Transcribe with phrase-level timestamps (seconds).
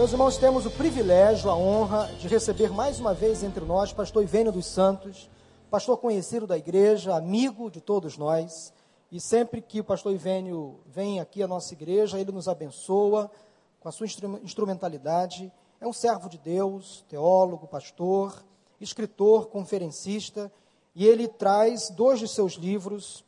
[0.00, 4.22] Meus irmãos, temos o privilégio, a honra de receber mais uma vez entre nós pastor
[4.22, 5.28] Ivênio dos Santos,
[5.70, 8.72] pastor conhecido da igreja, amigo de todos nós.
[9.12, 13.30] E sempre que o pastor Ivênio vem aqui à nossa igreja, ele nos abençoa
[13.78, 14.06] com a sua
[14.42, 15.52] instrumentalidade.
[15.78, 18.42] É um servo de Deus, teólogo, pastor,
[18.80, 20.50] escritor, conferencista,
[20.94, 23.22] e ele traz dois de seus livros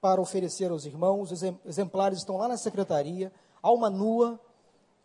[0.00, 1.30] para oferecer aos irmãos.
[1.30, 3.30] Os exemplares estão lá na secretaria.
[3.62, 4.40] Alma Nua,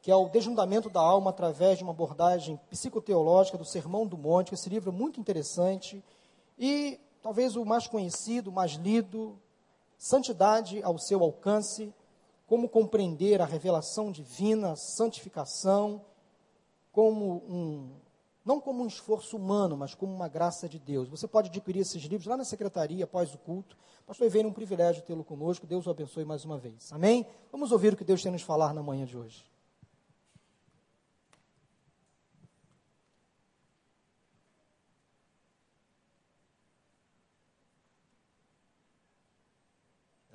[0.02, 4.54] que é o desnudamento da alma através de uma abordagem psicoteológica do Sermão do Monte.
[4.54, 6.04] Esse livro é muito interessante.
[6.58, 9.40] E talvez o mais conhecido, mais lido,
[10.04, 11.94] Santidade ao seu alcance,
[12.48, 16.02] como compreender a revelação divina, a santificação,
[16.92, 17.92] como um,
[18.44, 21.08] não como um esforço humano, mas como uma graça de Deus.
[21.08, 23.78] Você pode adquirir esses livros lá na secretaria após o culto.
[24.08, 25.68] Pastor Iveiro, um privilégio tê-lo conosco.
[25.68, 26.92] Deus o abençoe mais uma vez.
[26.92, 27.28] Amém?
[27.52, 29.46] Vamos ouvir o que Deus tem nos falar na manhã de hoje.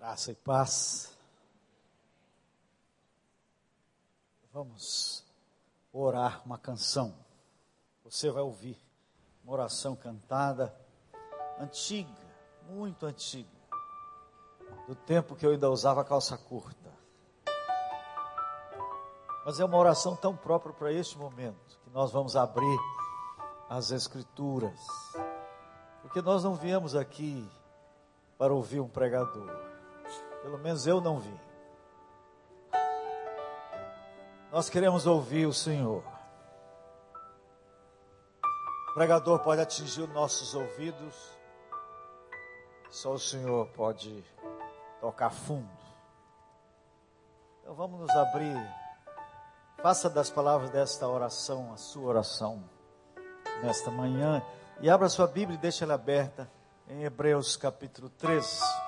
[0.06, 1.18] Graça e paz.
[4.52, 5.24] Vamos
[5.92, 7.12] orar uma canção.
[8.04, 8.78] Você vai ouvir
[9.42, 10.72] uma oração cantada,
[11.58, 12.22] antiga,
[12.68, 13.50] muito antiga,
[14.86, 16.92] do tempo que eu ainda usava calça curta.
[19.44, 22.78] Mas é uma oração tão própria para este momento, que nós vamos abrir
[23.68, 24.78] as Escrituras,
[26.00, 27.50] porque nós não viemos aqui
[28.38, 29.75] para ouvir um pregador.
[30.46, 31.40] Pelo menos eu não vi.
[34.52, 36.04] Nós queremos ouvir o Senhor.
[38.88, 41.36] O pregador pode atingir os nossos ouvidos,
[42.88, 44.24] só o Senhor pode
[45.00, 45.68] tocar fundo.
[47.60, 48.56] Então vamos nos abrir.
[49.82, 52.62] Faça das palavras desta oração a sua oração
[53.64, 54.40] nesta manhã.
[54.80, 56.48] E abra sua Bíblia e deixe ela aberta
[56.86, 58.85] em Hebreus capítulo 13.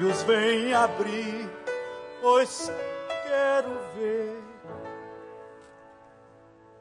[0.00, 1.48] Olhos vêm abrir,
[2.22, 2.72] pois
[3.26, 4.42] quero ver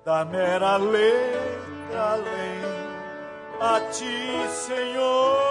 [0.05, 2.61] da mera letra além
[3.59, 5.49] a ti, Senhor.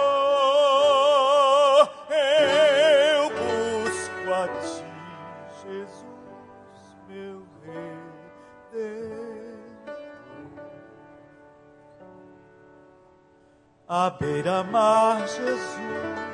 [13.91, 16.28] à beira-mar, Jesus,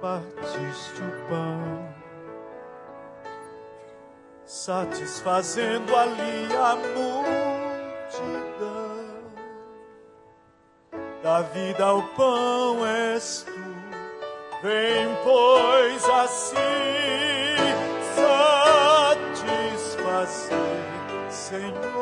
[0.00, 1.94] partiste o pão,
[4.44, 8.38] satisfazendo ali a multidão.
[11.22, 13.52] Da vida o pão és tu,
[14.62, 17.58] vem, pois, assim
[19.98, 21.97] satisfazer, Senhor.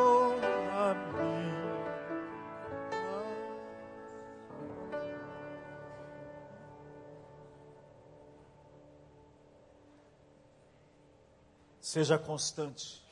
[11.96, 13.02] Seja constante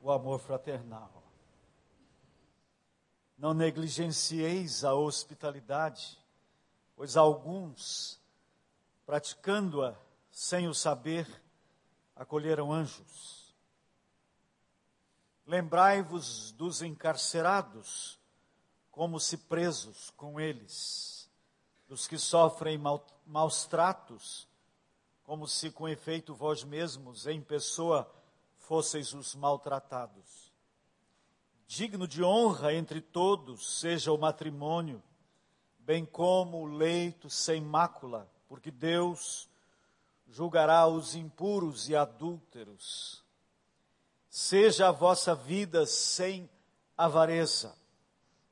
[0.00, 1.22] o amor fraternal.
[3.36, 6.18] Não negligencieis a hospitalidade,
[6.96, 8.18] pois alguns,
[9.04, 9.94] praticando-a
[10.30, 11.28] sem o saber,
[12.16, 13.54] acolheram anjos.
[15.44, 18.18] Lembrai-vos dos encarcerados,
[18.90, 21.30] como se presos com eles,
[21.86, 22.80] dos que sofrem
[23.26, 24.48] maus tratos,
[25.30, 28.12] como se com efeito vós mesmos, em pessoa,
[28.58, 30.52] fosseis os maltratados.
[31.68, 35.00] Digno de honra entre todos seja o matrimônio,
[35.78, 39.48] bem como o leito sem mácula, porque Deus
[40.28, 43.22] julgará os impuros e adúlteros.
[44.28, 46.50] Seja a vossa vida sem
[46.98, 47.78] avareza.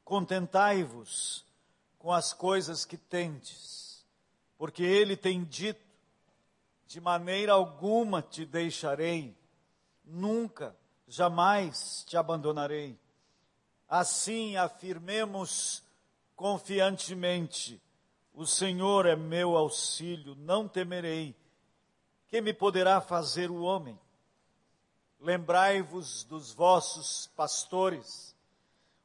[0.05, 1.45] Contentai-vos
[1.99, 4.07] com as coisas que tendes,
[4.57, 5.88] porque ele tem dito
[6.89, 9.37] de maneira alguma te deixarei,
[10.03, 10.75] nunca,
[11.07, 12.99] jamais te abandonarei.
[13.87, 15.85] Assim afirmemos
[16.35, 17.81] confiantemente:
[18.33, 21.37] o Senhor é meu auxílio, não temerei.
[22.27, 23.99] Que me poderá fazer o homem?
[25.21, 28.35] Lembrai-vos dos vossos pastores,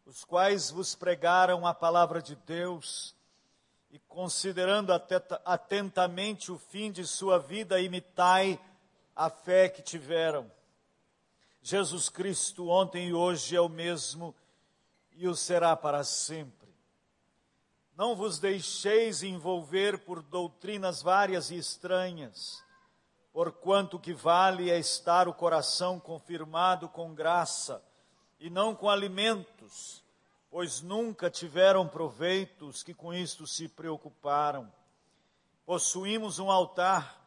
[0.05, 3.13] os quais vos pregaram a palavra de Deus
[3.93, 4.91] e considerando
[5.45, 8.59] atentamente o fim de sua vida, imitai
[9.15, 10.51] a fé que tiveram.
[11.61, 14.33] Jesus Cristo, ontem e hoje, é o mesmo
[15.11, 16.73] e o será para sempre.
[17.95, 22.63] Não vos deixeis envolver por doutrinas várias e estranhas,
[23.31, 27.79] porquanto que vale é estar o coração confirmado com graça,
[28.39, 30.02] e não com alimentos,
[30.53, 34.71] pois nunca tiveram proveitos que com isto se preocuparam.
[35.65, 37.19] Possuímos um altar,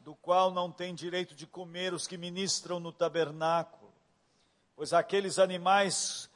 [0.00, 3.88] do qual não tem direito de comer os que ministram no tabernáculo,
[4.74, 6.28] pois aqueles animais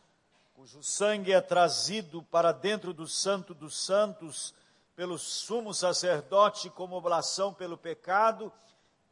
[0.55, 4.55] cujo sangue é trazido para dentro do Santo dos Santos
[4.95, 8.53] pelo sumo sacerdote como oblação pelo pecado,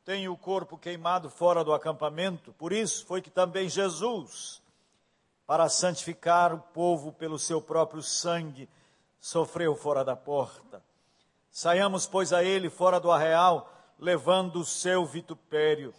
[0.05, 2.53] têm o corpo queimado fora do acampamento.
[2.53, 4.63] Por isso foi que também Jesus,
[5.47, 8.69] para santificar o povo pelo seu próprio sangue,
[9.21, 10.83] sofreu fora da porta.
[11.51, 15.95] Saiamos, pois, a ele fora do arreal, levando o seu vitupério.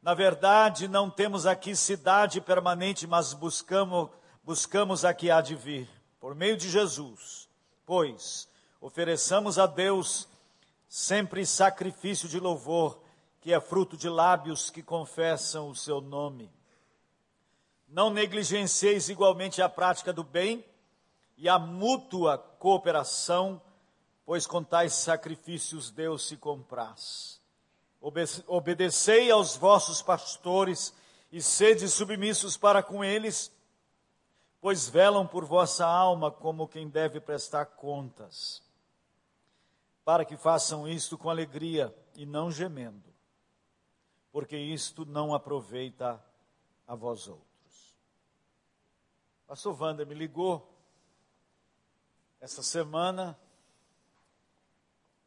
[0.00, 4.10] Na verdade, não temos aqui cidade permanente, mas buscamos,
[4.42, 5.88] buscamos a que há de vir,
[6.20, 7.48] por meio de Jesus.
[7.84, 8.48] Pois,
[8.80, 10.28] ofereçamos a Deus
[10.88, 13.00] sempre sacrifício de louvor,
[13.40, 16.50] que é fruto de lábios que confessam o seu nome.
[17.94, 20.64] Não negligencieis igualmente a prática do bem
[21.36, 23.62] e a mútua cooperação,
[24.26, 27.40] pois com tais sacrifícios Deus se compraz.
[28.48, 30.92] Obedecei aos vossos pastores
[31.30, 33.52] e sede submissos para com eles,
[34.60, 38.60] pois velam por vossa alma como quem deve prestar contas,
[40.04, 43.14] para que façam isto com alegria e não gemendo,
[44.32, 46.20] porque isto não aproveita
[46.88, 47.53] a vós outros.
[49.54, 50.68] Pastor Wander me ligou
[52.40, 53.38] essa semana,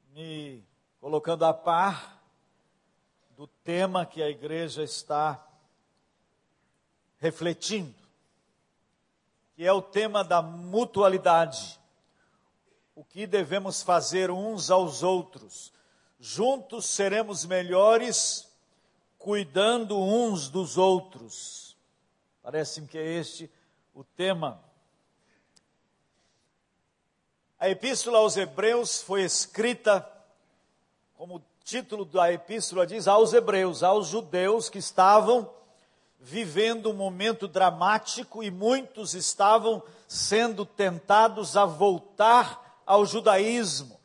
[0.10, 0.62] me
[1.00, 2.22] colocando a par
[3.38, 5.42] do tema que a igreja está
[7.20, 7.96] refletindo,
[9.56, 11.80] que é o tema da mutualidade.
[12.94, 15.72] O que devemos fazer uns aos outros.
[16.20, 18.54] Juntos seremos melhores,
[19.18, 21.78] cuidando uns dos outros.
[22.44, 23.50] Parece-me que é este
[23.98, 24.64] o tema.
[27.60, 30.08] A epístola aos Hebreus foi escrita,
[31.16, 35.52] como o título da epístola diz, aos Hebreus, aos judeus que estavam
[36.20, 44.00] vivendo um momento dramático e muitos estavam sendo tentados a voltar ao judaísmo,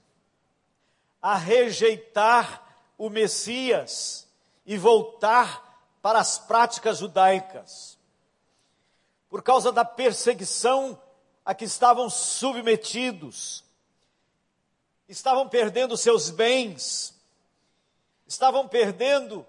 [1.20, 2.66] a rejeitar
[2.96, 4.26] o Messias
[4.64, 8.00] e voltar para as práticas judaicas
[9.32, 11.00] por causa da perseguição
[11.43, 13.64] a que estavam submetidos,
[15.08, 17.19] estavam perdendo seus bens,
[18.26, 19.46] estavam perdendo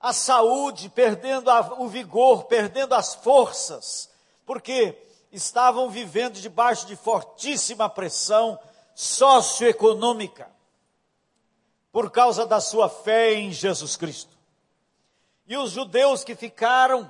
[0.00, 4.10] a saúde, perdendo a, o vigor, perdendo as forças,
[4.44, 5.00] porque
[5.30, 8.58] estavam vivendo debaixo de fortíssima pressão
[8.96, 10.50] socioeconômica,
[11.92, 14.36] por causa da sua fé em Jesus Cristo.
[15.46, 17.08] E os judeus que ficaram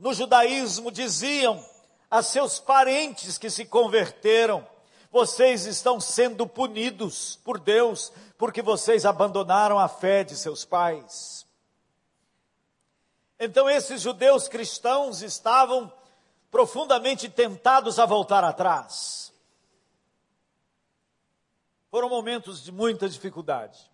[0.00, 1.62] no judaísmo diziam
[2.10, 4.66] a seus parentes que se converteram:
[5.12, 11.46] vocês estão sendo punidos por Deus porque vocês abandonaram a fé de seus pais.
[13.38, 15.92] Então esses judeus cristãos estavam
[16.50, 19.32] profundamente tentados a voltar atrás.
[21.90, 23.90] Foram momentos de muita dificuldade.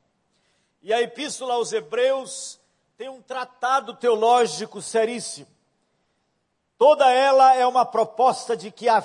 [0.82, 2.60] E a epístola aos Hebreus
[2.96, 5.55] tem um tratado teológico seríssimo
[6.78, 9.02] Toda ela é uma proposta de que a,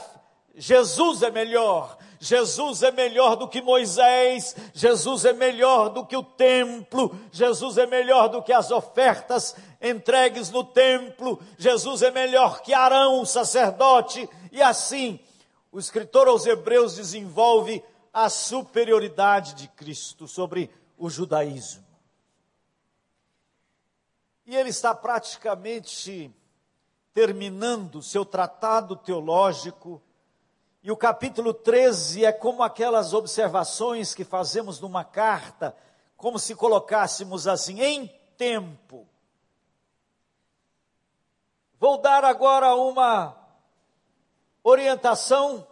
[0.55, 6.23] Jesus é melhor, Jesus é melhor do que Moisés, Jesus é melhor do que o
[6.23, 12.73] templo, Jesus é melhor do que as ofertas entregues no templo, Jesus é melhor que
[12.73, 15.19] Arão, sacerdote, e assim
[15.71, 17.81] o escritor aos Hebreus desenvolve
[18.13, 21.85] a superioridade de Cristo sobre o judaísmo.
[24.45, 26.29] E ele está praticamente
[27.13, 30.01] terminando seu tratado teológico,
[30.83, 35.75] e o capítulo 13 é como aquelas observações que fazemos numa carta,
[36.17, 39.07] como se colocássemos assim, em tempo.
[41.79, 43.35] Vou dar agora uma
[44.63, 45.67] orientação,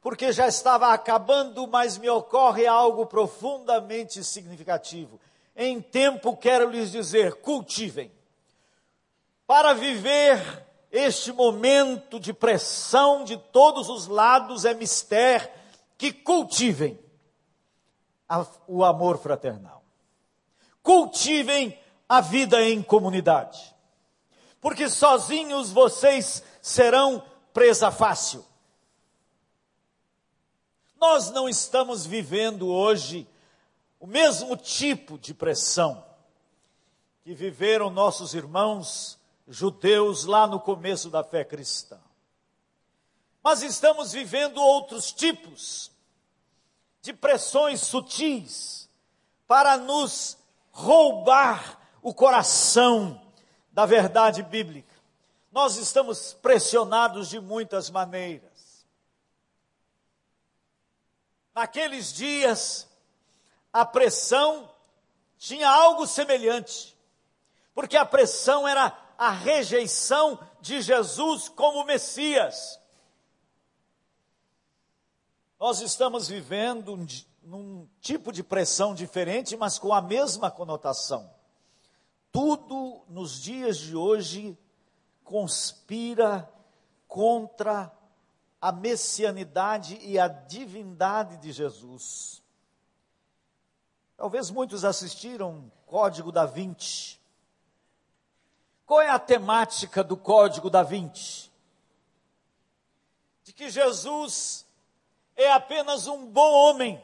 [0.00, 5.18] porque já estava acabando, mas me ocorre algo profundamente significativo.
[5.56, 8.12] Em tempo, quero lhes dizer: cultivem
[9.48, 15.48] para viver este momento de pressão de todos os lados é mistério
[15.96, 17.00] que cultivem
[18.28, 19.82] a, o amor fraternal.
[20.82, 23.74] Cultivem a vida em comunidade.
[24.60, 28.44] Porque sozinhos vocês serão presa fácil.
[31.00, 33.26] Nós não estamos vivendo hoje
[33.98, 36.04] o mesmo tipo de pressão
[37.22, 39.17] que viveram nossos irmãos
[39.48, 41.98] judeus lá no começo da fé cristã.
[43.42, 45.90] Mas estamos vivendo outros tipos
[47.00, 48.88] de pressões sutis
[49.46, 50.36] para nos
[50.70, 53.20] roubar o coração
[53.72, 54.94] da verdade bíblica.
[55.50, 58.86] Nós estamos pressionados de muitas maneiras.
[61.54, 62.86] Naqueles dias,
[63.72, 64.70] a pressão
[65.38, 66.96] tinha algo semelhante,
[67.74, 72.80] porque a pressão era a rejeição de Jesus como Messias.
[75.58, 77.06] Nós estamos vivendo um,
[77.42, 81.28] num tipo de pressão diferente, mas com a mesma conotação.
[82.30, 84.56] Tudo nos dias de hoje
[85.24, 86.48] conspira
[87.08, 87.92] contra
[88.60, 92.40] a messianidade e a divindade de Jesus.
[94.16, 97.17] Talvez muitos assistiram Código da Vinci.
[98.88, 101.50] Qual é a temática do Código da Vinci?
[103.44, 104.64] De que Jesus
[105.36, 106.98] é apenas um bom homem,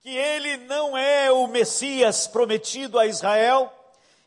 [0.00, 3.70] que ele não é o Messias prometido a Israel,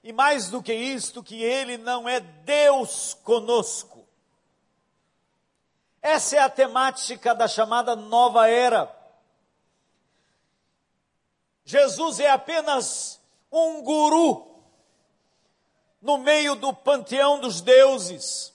[0.04, 4.08] e mais do que isto, que ele não é Deus conosco.
[6.04, 8.96] Essa é a temática da chamada nova era.
[11.66, 13.20] Jesus é apenas
[13.52, 14.51] um guru
[16.02, 18.52] no meio do panteão dos deuses.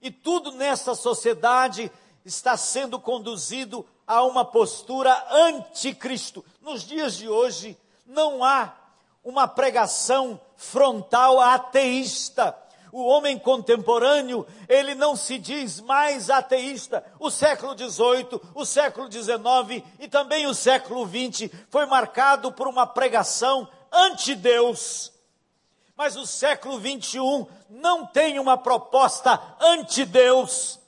[0.00, 1.90] E tudo nessa sociedade
[2.24, 6.44] está sendo conduzido a uma postura anticristo.
[6.60, 7.76] Nos dias de hoje,
[8.06, 8.74] não há
[9.24, 12.56] uma pregação frontal ateísta.
[12.90, 17.04] O homem contemporâneo, ele não se diz mais ateísta.
[17.18, 22.86] O século XVIII, o século XIX e também o século XX foi marcado por uma
[22.86, 25.11] pregação anti-Deus.
[26.02, 30.80] Mas o século XXI não tem uma proposta anti-Deus.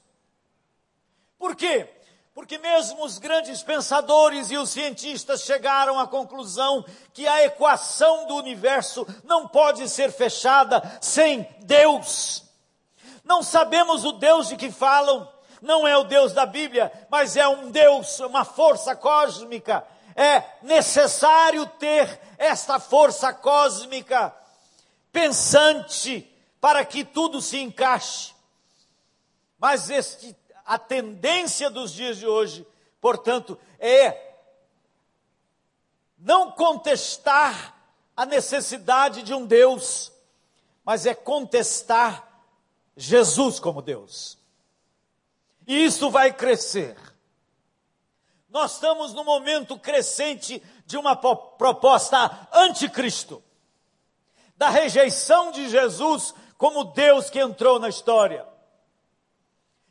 [1.39, 1.89] Por quê?
[2.35, 8.35] Porque mesmo os grandes pensadores e os cientistas chegaram à conclusão que a equação do
[8.35, 12.43] universo não pode ser fechada sem Deus.
[13.23, 17.47] Não sabemos o Deus de que falam, não é o Deus da Bíblia, mas é
[17.47, 19.87] um Deus, uma força cósmica.
[20.17, 24.35] É necessário ter esta força cósmica
[25.15, 26.29] pensante
[26.61, 28.35] para que tudo se encaixe.
[29.59, 32.67] Mas este a tendência dos dias de hoje,
[33.01, 34.35] portanto, é
[36.19, 37.77] não contestar
[38.17, 40.11] a necessidade de um Deus,
[40.85, 42.43] mas é contestar
[42.97, 44.39] Jesus como Deus.
[45.67, 46.97] E isso vai crescer.
[48.49, 53.43] Nós estamos no momento crescente de uma proposta anticristo,
[54.65, 58.47] da rejeição de Jesus como Deus que entrou na história.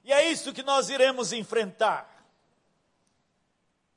[0.03, 2.09] E é isso que nós iremos enfrentar.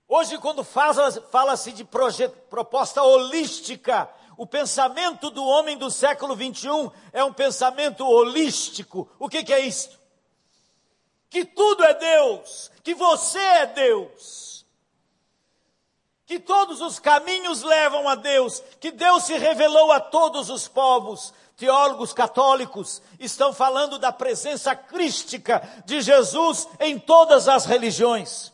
[0.06, 4.06] Hoje, quando fala-se de proposta holística,
[4.36, 9.10] o pensamento do homem do século 21 é um pensamento holístico.
[9.18, 9.98] O que, que é isto?
[11.30, 14.55] Que tudo é Deus, que você é Deus,
[16.26, 21.32] que todos os caminhos levam a Deus, que Deus se revelou a todos os povos,
[21.56, 28.52] teólogos católicos estão falando da presença crística de Jesus em todas as religiões.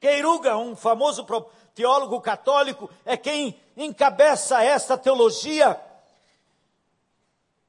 [0.00, 1.26] Queiruga, um famoso
[1.74, 5.78] teólogo católico, é quem encabeça esta teologia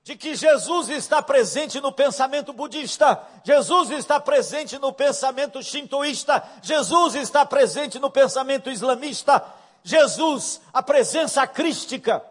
[0.07, 7.13] de que Jesus está presente no pensamento budista, Jesus está presente no pensamento shintoísta, Jesus
[7.15, 9.43] está presente no pensamento islamista,
[9.83, 12.23] Jesus, a presença crística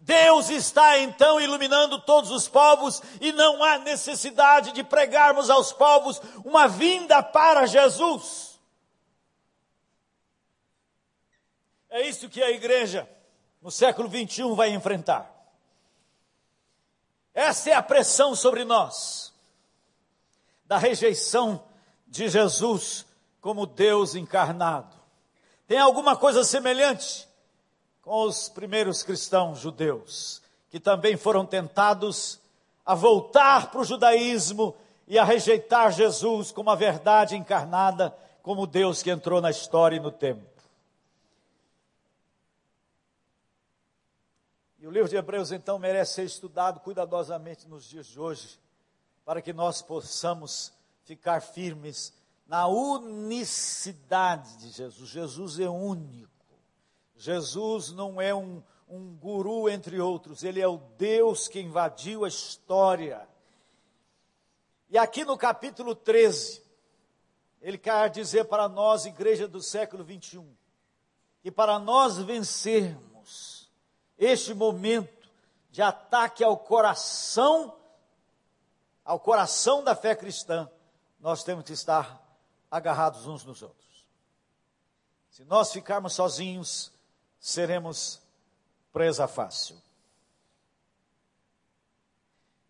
[0.00, 6.22] Deus está então iluminando todos os povos e não há necessidade de pregarmos aos povos
[6.42, 8.58] uma vinda para Jesus.
[11.90, 13.06] É isso que a igreja
[13.60, 15.37] no século 21 vai enfrentar.
[17.38, 19.32] Essa é a pressão sobre nós,
[20.64, 21.62] da rejeição
[22.06, 23.06] de Jesus
[23.40, 24.96] como Deus encarnado.
[25.66, 27.28] Tem alguma coisa semelhante?
[28.08, 30.40] com os primeiros cristãos judeus,
[30.70, 32.40] que também foram tentados
[32.82, 34.74] a voltar para o judaísmo
[35.06, 40.00] e a rejeitar Jesus como a verdade encarnada, como Deus que entrou na história e
[40.00, 40.57] no tempo.
[44.88, 48.58] O livro de Hebreus, então, merece ser estudado cuidadosamente nos dias de hoje,
[49.22, 50.72] para que nós possamos
[51.04, 52.10] ficar firmes
[52.46, 55.10] na unicidade de Jesus.
[55.10, 56.32] Jesus é único.
[57.18, 62.28] Jesus não é um, um guru entre outros, ele é o Deus que invadiu a
[62.28, 63.28] história.
[64.88, 66.62] E aqui no capítulo 13,
[67.60, 70.50] ele quer dizer para nós, igreja do século 21,
[71.42, 73.57] que para nós vencermos,
[74.18, 75.28] este momento
[75.70, 77.74] de ataque ao coração,
[79.04, 80.68] ao coração da fé cristã,
[81.20, 82.20] nós temos que estar
[82.70, 84.06] agarrados uns nos outros.
[85.30, 86.92] Se nós ficarmos sozinhos,
[87.38, 88.20] seremos
[88.92, 89.80] presa fácil.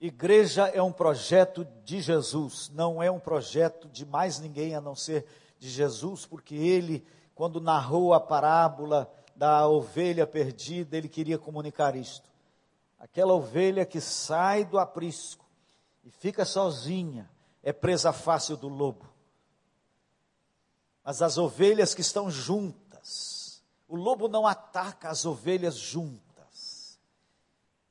[0.01, 4.95] Igreja é um projeto de Jesus, não é um projeto de mais ninguém a não
[4.95, 5.27] ser
[5.59, 12.29] de Jesus, porque ele, quando narrou a parábola da ovelha perdida, ele queria comunicar isto.
[12.99, 15.47] Aquela ovelha que sai do aprisco
[16.05, 17.31] e fica sozinha,
[17.63, 19.09] é presa fácil do lobo.
[21.05, 26.99] Mas as ovelhas que estão juntas, o lobo não ataca as ovelhas juntas.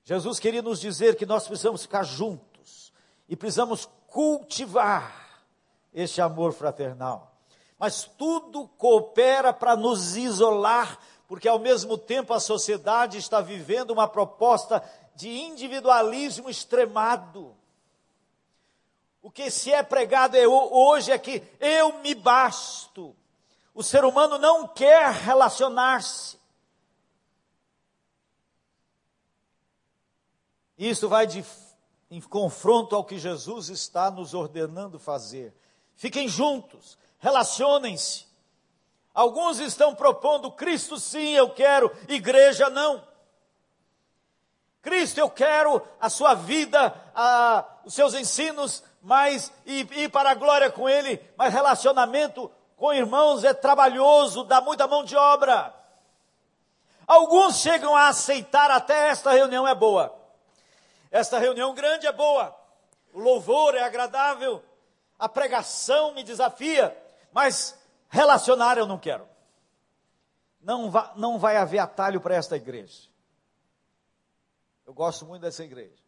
[0.04, 2.92] Jesus queria nos dizer que nós precisamos ficar juntos
[3.30, 5.46] e precisamos cultivar
[5.94, 7.38] este amor fraternal.
[7.80, 14.08] Mas tudo coopera para nos isolar porque ao mesmo tempo a sociedade está vivendo uma
[14.08, 14.82] proposta
[15.14, 17.56] de individualismo extremado.
[19.22, 23.16] O que se é pregado é, hoje é que eu me basto.
[23.74, 26.40] O ser humano não quer relacionar-se.
[30.78, 31.44] Isso vai de,
[32.10, 35.54] em confronto ao que Jesus está nos ordenando fazer.
[35.96, 38.27] Fiquem juntos, relacionem-se.
[39.18, 43.04] Alguns estão propondo Cristo sim, eu quero, igreja não.
[44.80, 50.72] Cristo, eu quero a sua vida, a, os seus ensinos, mas ir para a glória
[50.72, 55.74] com Ele, mas relacionamento com irmãos é trabalhoso, dá muita mão de obra.
[57.08, 60.16] Alguns chegam a aceitar até esta reunião é boa.
[61.10, 62.56] Esta reunião grande é boa.
[63.12, 64.64] O louvor é agradável.
[65.18, 66.96] A pregação me desafia.
[67.34, 67.76] Mas
[68.10, 69.28] Relacionar eu não quero.
[70.62, 73.10] Não, va, não vai haver atalho para esta igreja.
[74.86, 76.08] Eu gosto muito dessa igreja.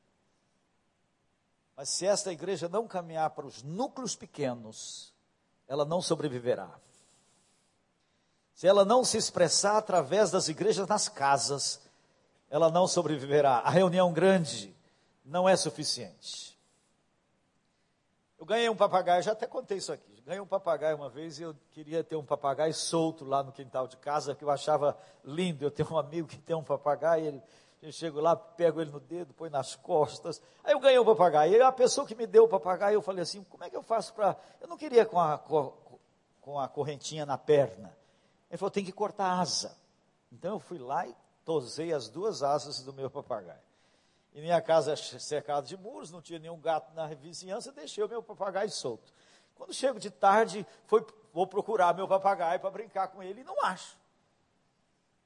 [1.76, 5.14] Mas se esta igreja não caminhar para os núcleos pequenos,
[5.68, 6.70] ela não sobreviverá.
[8.54, 11.80] Se ela não se expressar através das igrejas nas casas,
[12.50, 13.60] ela não sobreviverá.
[13.60, 14.76] A reunião grande
[15.24, 16.49] não é suficiente.
[18.40, 20.22] Eu ganhei um papagaio, já até contei isso aqui.
[20.26, 23.86] Ganhei um papagaio uma vez e eu queria ter um papagaio solto lá no quintal
[23.86, 25.66] de casa, que eu achava lindo.
[25.66, 27.44] Eu tenho um amigo que tem um papagaio, ele,
[27.82, 30.42] eu chego lá, pego ele no dedo, põe nas costas.
[30.64, 31.54] Aí eu ganhei um papagaio.
[31.54, 33.84] E a pessoa que me deu o papagaio, eu falei assim: como é que eu
[33.84, 34.38] faço para.
[34.62, 37.94] Eu não queria com a, com a correntinha na perna.
[38.50, 39.76] Ele falou: tem que cortar a asa.
[40.32, 43.69] Então eu fui lá e tosei as duas asas do meu papagaio.
[44.34, 48.08] E minha casa é cercada de muros, não tinha nenhum gato na vizinhança, deixei o
[48.08, 49.12] meu papagaio solto.
[49.56, 53.66] Quando chego de tarde, foi, vou procurar meu papagaio para brincar com ele e não
[53.66, 53.98] acho.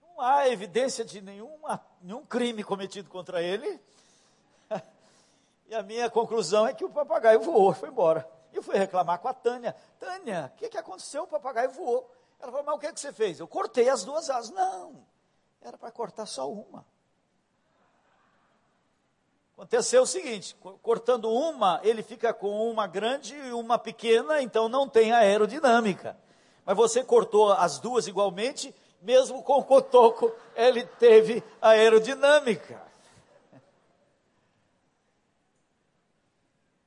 [0.02, 3.80] Não há evidência de nenhuma, nenhum crime cometido contra ele.
[5.66, 8.30] E a minha conclusão é que o papagaio voou, foi embora.
[8.52, 9.74] E fui reclamar com a Tânia.
[9.98, 11.24] Tânia, o que, que aconteceu?
[11.24, 12.12] O papagaio voou.
[12.40, 13.40] Ela falou, mas o que, que você fez?
[13.40, 14.52] Eu cortei as duas asas.
[14.52, 15.06] Não,
[15.62, 16.86] era para cortar só uma.
[19.54, 24.90] Aconteceu o seguinte: cortando uma, ele fica com uma grande e uma pequena, então não
[24.90, 26.18] tem aerodinâmica.
[26.66, 32.82] Mas você cortou as duas igualmente, mesmo com o cotoco, ele teve aerodinâmica.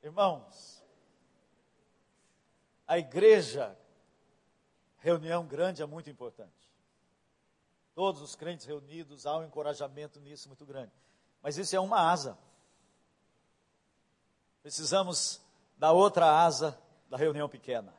[0.03, 0.83] Irmãos,
[2.87, 3.77] a igreja,
[4.99, 6.53] reunião grande é muito importante.
[7.95, 10.93] Todos os crentes reunidos, há um encorajamento nisso muito grande.
[11.43, 12.39] Mas isso é uma asa.
[14.67, 15.41] Precisamos
[15.79, 16.77] da outra asa
[17.09, 17.95] da reunião pequena.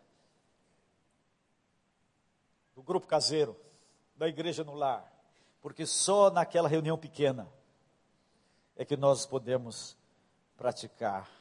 [2.75, 3.55] Do grupo caseiro,
[4.17, 5.09] da igreja no lar.
[5.61, 7.47] Porque só naquela reunião pequena
[8.75, 9.95] é que nós podemos
[10.57, 11.31] praticar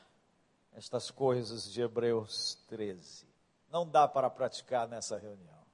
[0.73, 3.27] estas coisas de Hebreus 13.
[3.69, 5.67] Não dá para praticar nessa reunião.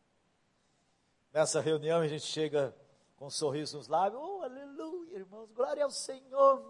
[1.30, 2.74] Nessa reunião a gente chega
[3.18, 5.50] com um sorriso nos lábios, oh, aleluia irmãos.
[5.52, 6.64] Glória ao Senhor.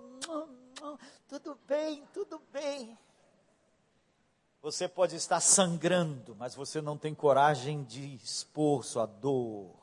[1.29, 2.99] Tudo bem, tudo bem.
[4.61, 9.75] Você pode estar sangrando, mas você não tem coragem de expor sua dor,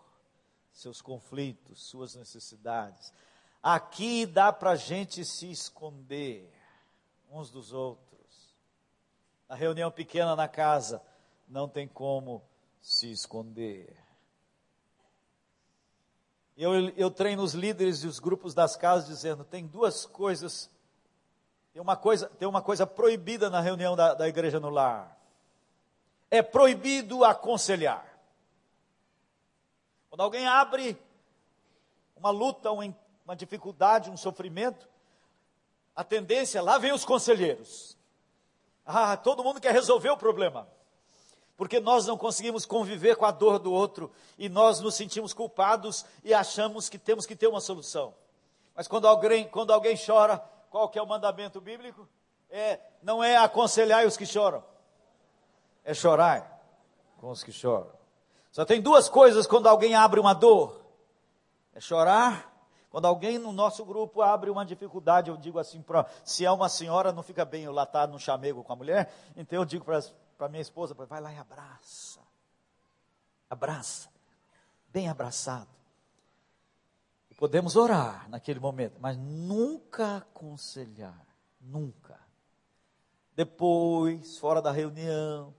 [0.72, 3.14] seus conflitos, suas necessidades.
[3.62, 6.50] Aqui dá para a gente se esconder
[7.30, 8.56] uns dos outros.
[9.48, 11.02] Na reunião pequena na casa,
[11.48, 12.42] não tem como
[12.82, 13.98] se esconder.
[16.56, 20.70] Eu, eu treino os líderes e os grupos das casas dizendo: tem duas coisas,
[21.74, 25.18] tem uma coisa, tem uma coisa proibida na reunião da, da igreja no lar.
[26.32, 28.06] É proibido aconselhar.
[30.10, 30.98] Quando alguém abre
[32.16, 34.88] uma luta, uma, dificuldade, um sofrimento,
[35.96, 37.98] a tendência, lá vem os conselheiros.
[38.86, 40.68] Ah, todo mundo quer resolver o problema
[41.60, 46.06] porque nós não conseguimos conviver com a dor do outro e nós nos sentimos culpados
[46.24, 48.14] e achamos que temos que ter uma solução.
[48.74, 52.08] Mas quando alguém, quando alguém chora, qual que é o mandamento bíblico?
[52.50, 54.64] É, não é aconselhar os que choram,
[55.84, 56.60] é chorar
[57.18, 57.92] com os que choram.
[58.52, 60.82] Só tem duas coisas quando alguém abre uma dor:
[61.74, 62.48] é chorar.
[62.90, 66.68] Quando alguém no nosso grupo abre uma dificuldade, eu digo assim, pra, se é uma
[66.68, 69.86] senhora, não fica bem eu lá estar no chamego com a mulher, então eu digo
[69.86, 72.20] para minha esposa, vai lá e abraça.
[73.48, 74.10] Abraça.
[74.88, 75.79] Bem abraçado.
[77.40, 81.26] Podemos orar naquele momento, mas nunca aconselhar.
[81.62, 82.20] Nunca.
[83.34, 85.56] Depois, fora da reunião,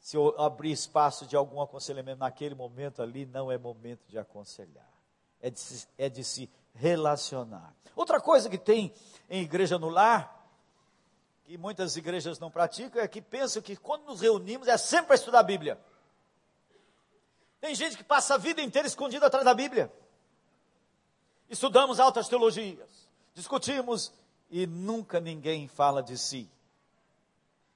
[0.00, 4.92] se eu abrir espaço de algum aconselhamento naquele momento ali, não é momento de aconselhar.
[5.40, 7.72] É de, se, é de se relacionar.
[7.94, 8.92] Outra coisa que tem
[9.30, 10.44] em igreja no lar
[11.44, 15.14] que muitas igrejas não praticam, é que pensam que quando nos reunimos é sempre para
[15.14, 15.78] estudar a Bíblia.
[17.60, 19.92] Tem gente que passa a vida inteira escondida atrás da Bíblia.
[21.48, 24.12] Estudamos altas teologias, discutimos
[24.50, 26.50] e nunca ninguém fala de si.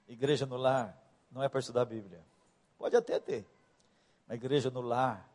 [0.06, 0.96] Igreja no lar
[1.30, 2.24] não é para estudar a Bíblia.
[2.78, 3.46] Pode até ter.
[4.26, 5.28] Mas igreja no lar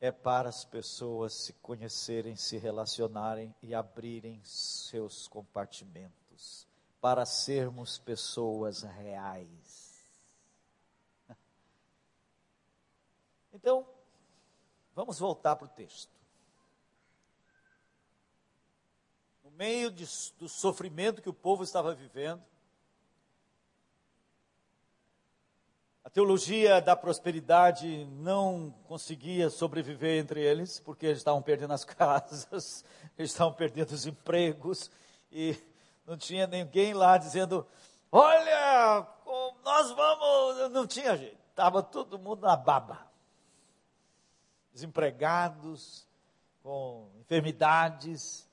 [0.00, 6.66] é para as pessoas se conhecerem, se relacionarem e abrirem seus compartimentos
[7.00, 9.86] para sermos pessoas reais.
[13.58, 13.88] Então,
[14.94, 16.12] vamos voltar para o texto.
[19.42, 20.06] No meio de,
[20.38, 22.42] do sofrimento que o povo estava vivendo,
[26.04, 32.84] a teologia da prosperidade não conseguia sobreviver entre eles, porque eles estavam perdendo as casas,
[33.18, 34.90] eles estavam perdendo os empregos,
[35.32, 35.56] e
[36.06, 37.66] não tinha ninguém lá dizendo:
[38.12, 39.06] Olha,
[39.64, 40.70] nós vamos.
[40.70, 43.10] Não tinha jeito, estava todo mundo na baba.
[44.72, 46.06] Desempregados,
[46.62, 48.45] com enfermidades,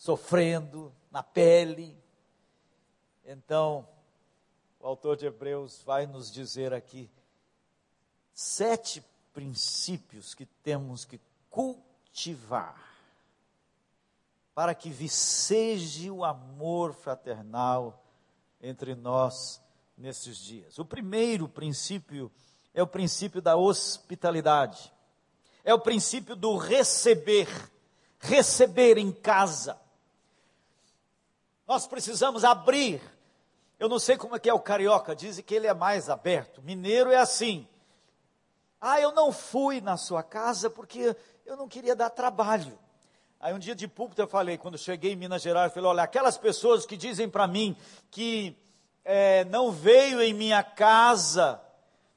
[0.00, 1.94] sofrendo na pele.
[3.22, 3.86] Então,
[4.80, 7.10] o autor de Hebreus vai nos dizer aqui
[8.32, 12.82] sete princípios que temos que cultivar
[14.54, 18.02] para que viceje o amor fraternal
[18.58, 19.60] entre nós
[19.98, 20.78] nesses dias.
[20.78, 22.32] O primeiro princípio
[22.72, 24.90] é o princípio da hospitalidade,
[25.62, 27.48] é o princípio do receber,
[28.18, 29.78] receber em casa.
[31.70, 33.00] Nós precisamos abrir.
[33.78, 36.60] Eu não sei como é que é o carioca, dizem que ele é mais aberto.
[36.60, 37.64] Mineiro é assim.
[38.80, 41.14] Ah, eu não fui na sua casa porque
[41.46, 42.76] eu não queria dar trabalho.
[43.38, 46.02] Aí um dia de púlpito eu falei, quando cheguei em Minas Gerais, eu falei, olha,
[46.02, 47.76] aquelas pessoas que dizem para mim
[48.10, 48.56] que
[49.04, 51.60] é, não veio em minha casa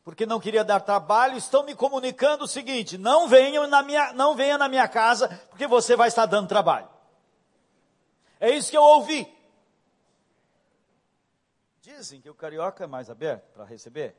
[0.04, 4.36] porque não queria dar trabalho, estão me comunicando o seguinte: não venham na minha, não
[4.36, 6.90] venha na minha casa porque você vai estar dando trabalho.
[8.40, 9.32] É isso que eu ouvi.
[11.84, 14.16] Dizem que o carioca é mais aberto para receber.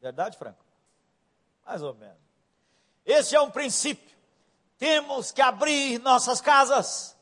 [0.00, 0.64] Verdade, Franco?
[1.62, 2.16] Mais ou menos.
[3.04, 4.16] Esse é um princípio.
[4.78, 7.14] Temos que abrir nossas casas.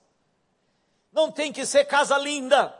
[1.10, 2.72] Não tem que ser casa linda.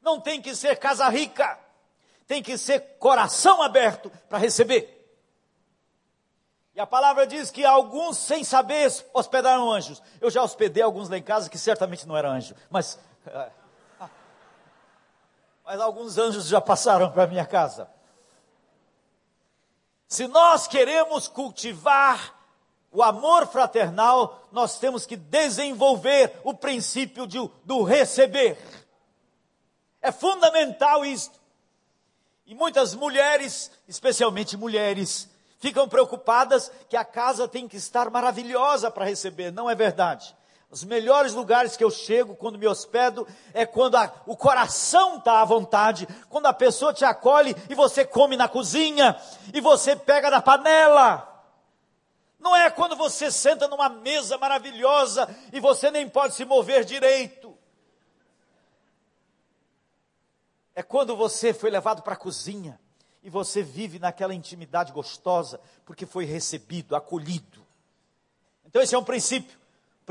[0.00, 1.58] Não tem que ser casa rica.
[2.28, 5.00] Tem que ser coração aberto para receber.
[6.72, 10.00] E a palavra diz que alguns, sem saber, hospedaram anjos.
[10.20, 12.96] Eu já hospedei alguns lá em casa que certamente não eram anjos, mas.
[15.72, 17.88] Mas alguns anjos já passaram para minha casa.
[20.06, 22.38] Se nós queremos cultivar
[22.90, 28.58] o amor fraternal, nós temos que desenvolver o princípio de, do receber.
[30.02, 31.40] É fundamental isto.
[32.44, 35.26] E muitas mulheres, especialmente mulheres,
[35.58, 39.50] ficam preocupadas que a casa tem que estar maravilhosa para receber.
[39.50, 40.36] Não é verdade.
[40.72, 45.42] Os melhores lugares que eu chego quando me hospedo é quando a, o coração está
[45.42, 49.14] à vontade, quando a pessoa te acolhe e você come na cozinha
[49.52, 51.28] e você pega na panela.
[52.40, 57.54] Não é quando você senta numa mesa maravilhosa e você nem pode se mover direito.
[60.74, 62.80] É quando você foi levado para a cozinha
[63.22, 67.62] e você vive naquela intimidade gostosa porque foi recebido, acolhido.
[68.64, 69.60] Então esse é um princípio.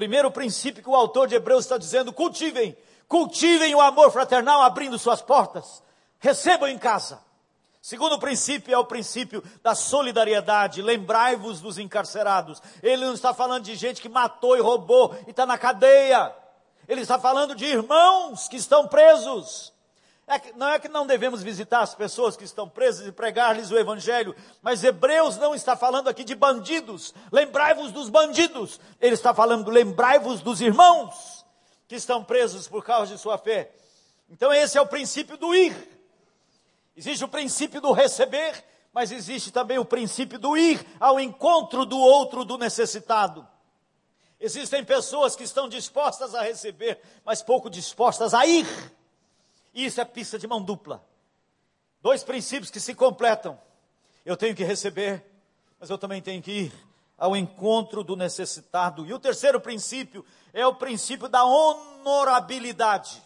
[0.02, 2.76] Primeiro princípio que o autor de Hebreus está dizendo: cultivem,
[3.08, 5.84] cultivem o amor fraternal abrindo suas portas,
[6.18, 7.22] recebam em casa.
[7.80, 10.82] Segundo princípio é o princípio da solidariedade.
[10.82, 12.60] Lembrai-vos dos encarcerados.
[12.82, 16.36] Ele não está falando de gente que matou e roubou e está na cadeia.
[16.88, 19.72] Ele está falando de irmãos que estão presos.
[20.32, 23.70] É que, não é que não devemos visitar as pessoas que estão presas e pregar-lhes
[23.70, 27.14] o Evangelho, mas Hebreus não está falando aqui de bandidos.
[27.30, 28.80] Lembrai-vos dos bandidos.
[29.02, 31.46] Ele está falando, lembrai-vos dos irmãos
[31.86, 33.76] que estão presos por causa de sua fé.
[34.30, 35.76] Então, esse é o princípio do ir.
[36.96, 38.64] Existe o princípio do receber,
[38.94, 43.46] mas existe também o princípio do ir ao encontro do outro, do necessitado.
[44.40, 48.66] Existem pessoas que estão dispostas a receber, mas pouco dispostas a ir.
[49.74, 51.06] Isso é pista de mão dupla.
[52.02, 53.60] Dois princípios que se completam.
[54.26, 55.26] Eu tenho que receber,
[55.80, 56.74] mas eu também tenho que ir
[57.18, 59.06] ao encontro do necessitado.
[59.06, 63.22] E o terceiro princípio é o princípio da honorabilidade.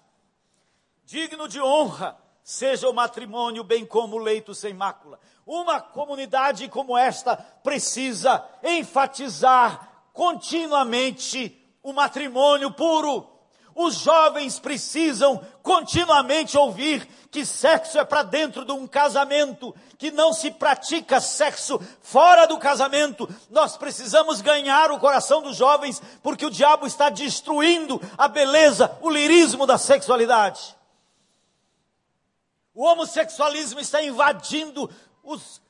[1.05, 5.19] Digno de honra seja o matrimônio, bem como o leito sem mácula.
[5.45, 13.34] Uma comunidade como esta precisa enfatizar continuamente o matrimônio puro
[13.75, 20.31] os jovens precisam continuamente ouvir que sexo é para dentro de um casamento, que não
[20.31, 23.27] se pratica sexo fora do casamento.
[23.49, 29.09] Nós precisamos ganhar o coração dos jovens, porque o diabo está destruindo a beleza, o
[29.09, 30.73] lirismo da sexualidade.
[32.73, 34.89] O homossexualismo está invadindo
[35.21, 35.61] os,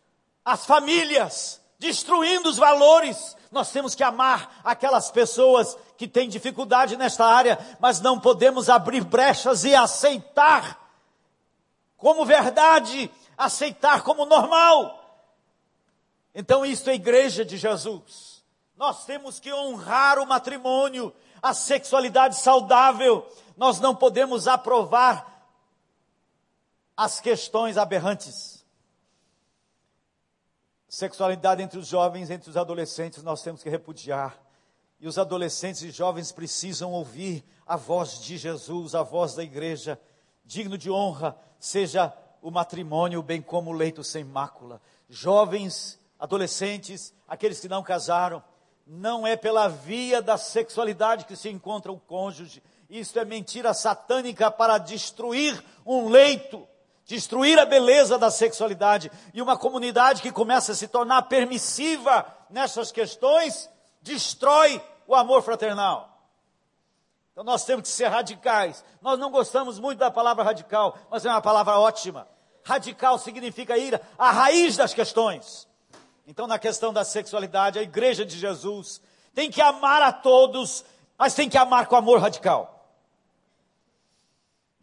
[0.43, 3.34] as famílias, destruindo os valores.
[3.55, 9.01] Nós temos que amar aquelas pessoas que têm dificuldade nesta área, mas não podemos abrir
[9.01, 10.77] brechas e aceitar
[11.95, 15.23] como verdade, aceitar como normal.
[16.35, 18.43] Então, isso é igreja de Jesus.
[18.75, 23.25] Nós temos que honrar o matrimônio, a sexualidade saudável.
[23.55, 25.47] Nós não podemos aprovar
[26.97, 28.54] as questões aberrantes
[30.95, 34.39] sexualidade entre os jovens, entre os adolescentes, nós temos que repudiar.
[34.97, 39.99] E os adolescentes e jovens precisam ouvir a voz de Jesus, a voz da igreja.
[40.45, 44.81] Digno de honra seja o matrimônio, bem como o leito sem mácula.
[45.09, 48.41] Jovens, adolescentes, aqueles que não casaram,
[48.87, 52.63] não é pela via da sexualidade que se encontra o cônjuge.
[52.89, 56.65] Isso é mentira satânica para destruir um leito
[57.05, 59.11] destruir a beleza da sexualidade.
[59.33, 63.69] E uma comunidade que começa a se tornar permissiva nessas questões,
[64.01, 66.11] destrói o amor fraternal.
[67.31, 68.83] Então nós temos que ser radicais.
[69.01, 72.27] Nós não gostamos muito da palavra radical, mas é uma palavra ótima.
[72.63, 75.67] Radical significa ir à raiz das questões.
[76.27, 78.99] Então, na questão da sexualidade, a igreja de Jesus
[79.31, 80.83] tem que amar a todos,
[81.15, 82.74] mas tem que amar com amor radical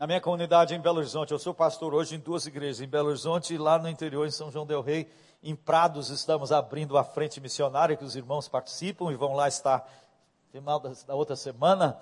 [0.03, 1.31] na minha comunidade em Belo Horizonte.
[1.31, 4.33] Eu sou pastor hoje em duas igrejas, em Belo Horizonte e lá no interior, em
[4.33, 5.09] São João del Rei.
[5.41, 9.89] Em Prados estamos abrindo a frente missionária, que os irmãos participam e vão lá estar
[10.51, 11.97] final da, da outra semana.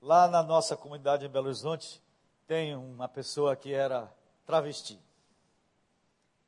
[0.00, 2.02] Lá na nossa comunidade em Belo Horizonte,
[2.46, 4.10] tem uma pessoa que era
[4.46, 4.98] travesti.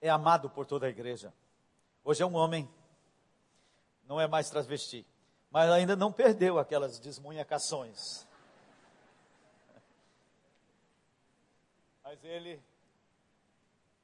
[0.01, 1.35] É amado por toda a igreja.
[2.03, 2.66] Hoje é um homem,
[4.07, 5.05] não é mais travesti,
[5.51, 8.27] mas ainda não perdeu aquelas desmunhacações
[12.09, 12.59] Mas ele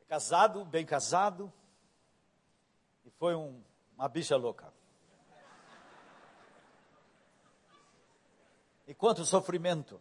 [0.02, 1.50] é casado, bem casado,
[3.02, 3.64] e foi um,
[3.96, 4.70] uma bicha louca.
[8.86, 9.98] E quanto sofrimento.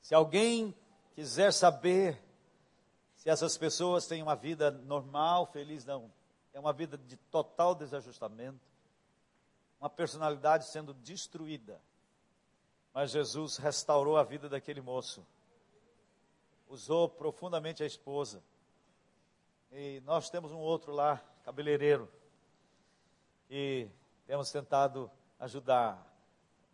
[0.00, 0.74] Se alguém
[1.14, 2.18] quiser saber
[3.16, 6.10] se essas pessoas têm uma vida normal, feliz, não.
[6.54, 8.64] É uma vida de total desajustamento,
[9.78, 11.78] uma personalidade sendo destruída.
[12.94, 15.22] Mas Jesus restaurou a vida daquele moço
[16.74, 18.42] usou profundamente a esposa.
[19.70, 22.10] E nós temos um outro lá, cabeleireiro,
[23.48, 23.88] e
[24.26, 26.04] temos tentado ajudar.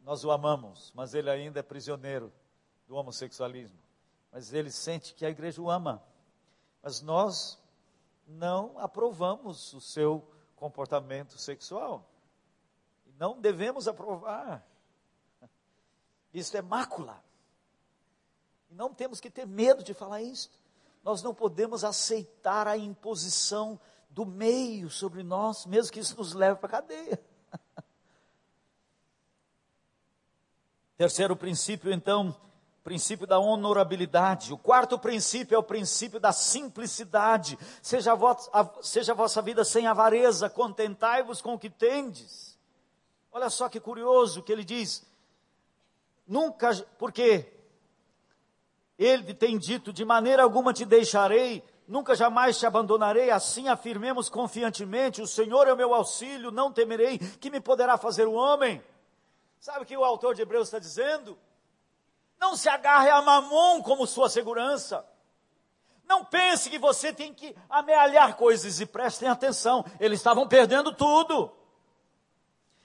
[0.03, 2.33] Nós o amamos, mas ele ainda é prisioneiro
[2.89, 3.79] do homossexualismo.
[4.33, 6.03] Mas ele sente que a igreja o ama.
[6.83, 7.59] Mas nós
[8.27, 12.09] não aprovamos o seu comportamento sexual.
[13.19, 14.67] Não devemos aprovar.
[16.33, 17.23] Isso é mácula.
[18.71, 20.51] Não temos que ter medo de falar isso.
[21.03, 23.81] Nós não podemos aceitar a imposição
[24.11, 27.21] do meio sobre nós, mesmo que isso nos leve para a cadeia.
[30.97, 32.37] Terceiro princípio, então,
[32.85, 34.53] princípio da honorabilidade.
[34.53, 37.59] O quarto princípio é o princípio da simplicidade.
[37.83, 38.51] Seja a, vossa,
[38.83, 42.59] seja a vossa vida sem avareza, contentai-vos com o que tendes.
[43.33, 45.07] Olha só que curioso que ele diz:
[46.27, 47.60] nunca, porque
[49.01, 53.31] ele tem dito: de maneira alguma te deixarei, nunca jamais te abandonarei.
[53.31, 58.29] Assim afirmemos confiantemente: o Senhor é o meu auxílio, não temerei, que me poderá fazer
[58.29, 58.85] o homem.
[59.59, 61.39] Sabe o que o autor de Hebreus está dizendo?
[62.39, 65.05] Não se agarre a mamon como sua segurança.
[66.05, 71.51] Não pense que você tem que amealhar coisas e prestem atenção, eles estavam perdendo tudo.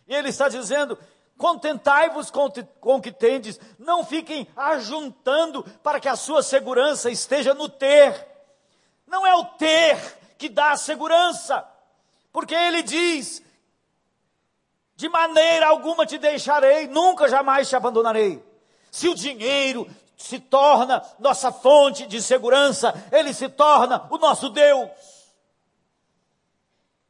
[0.07, 0.97] E ele está dizendo:
[1.37, 7.67] contentai-vos com, o que tendes, não fiquem ajuntando para que a sua segurança esteja no
[7.67, 8.27] ter.
[9.05, 9.97] Não é o ter
[10.37, 11.65] que dá a segurança,
[12.31, 13.43] porque ele diz:
[14.95, 18.43] de maneira alguma te deixarei, nunca jamais te abandonarei.
[18.89, 24.89] Se o dinheiro se torna nossa fonte de segurança, ele se torna o nosso Deus.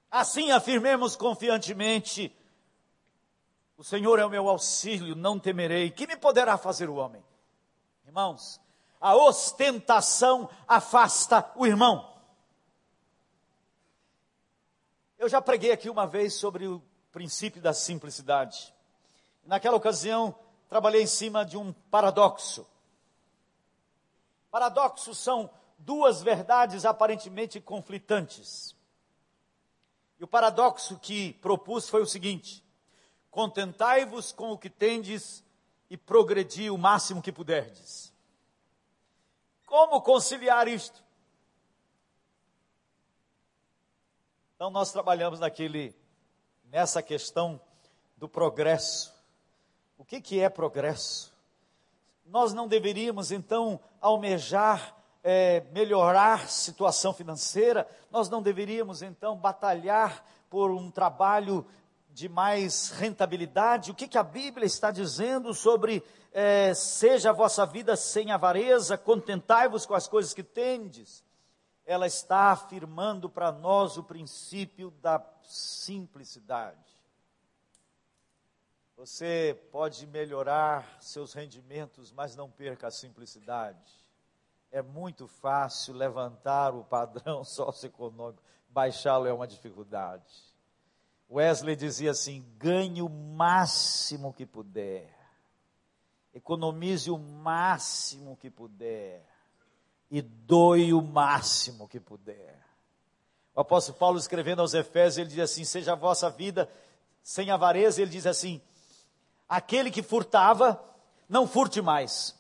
[0.10, 2.36] Assim afirmemos confiantemente
[3.78, 5.92] o Senhor é o meu auxílio, não temerei.
[5.92, 7.24] Que me poderá fazer o homem?
[8.06, 8.62] Irmãos,
[9.00, 12.14] a ostentação afasta o irmão.
[15.18, 18.74] Eu já preguei aqui uma vez sobre o princípio da simplicidade.
[19.46, 20.34] Naquela ocasião,
[20.68, 22.66] trabalhei em cima de um paradoxo.
[24.50, 28.76] Paradoxos são duas verdades aparentemente conflitantes.
[30.20, 32.65] E o paradoxo que propus foi o seguinte:
[33.36, 35.44] Contentai-vos com o que tendes
[35.90, 38.14] e progredi o máximo que puderdes.
[39.66, 41.04] Como conciliar isto?
[44.56, 45.94] Então nós trabalhamos naquele
[46.72, 47.60] nessa questão
[48.16, 49.14] do progresso.
[49.98, 51.34] O que, que é progresso?
[52.26, 60.72] Nós não deveríamos então almejar é, melhorar situação financeira, nós não deveríamos então batalhar por
[60.72, 61.68] um trabalho
[62.16, 66.02] de mais rentabilidade, o que, que a Bíblia está dizendo sobre
[66.32, 71.26] é, seja a vossa vida sem avareza, contentai-vos com as coisas que tendes.
[71.86, 76.80] Ela está afirmando para nós o princípio da simplicidade.
[78.96, 83.94] Você pode melhorar seus rendimentos, mas não perca a simplicidade.
[84.72, 90.55] É muito fácil levantar o padrão socioeconômico, baixá-lo é uma dificuldade.
[91.30, 95.10] Wesley dizia assim: ganhe o máximo que puder,
[96.34, 99.26] economize o máximo que puder
[100.10, 102.64] e doe o máximo que puder.
[103.56, 106.70] O apóstolo Paulo escrevendo aos Efésios, ele diz assim: seja a vossa vida
[107.24, 108.62] sem avareza, ele diz assim:
[109.50, 110.84] aquele que furtava,
[111.28, 112.36] não furte mais,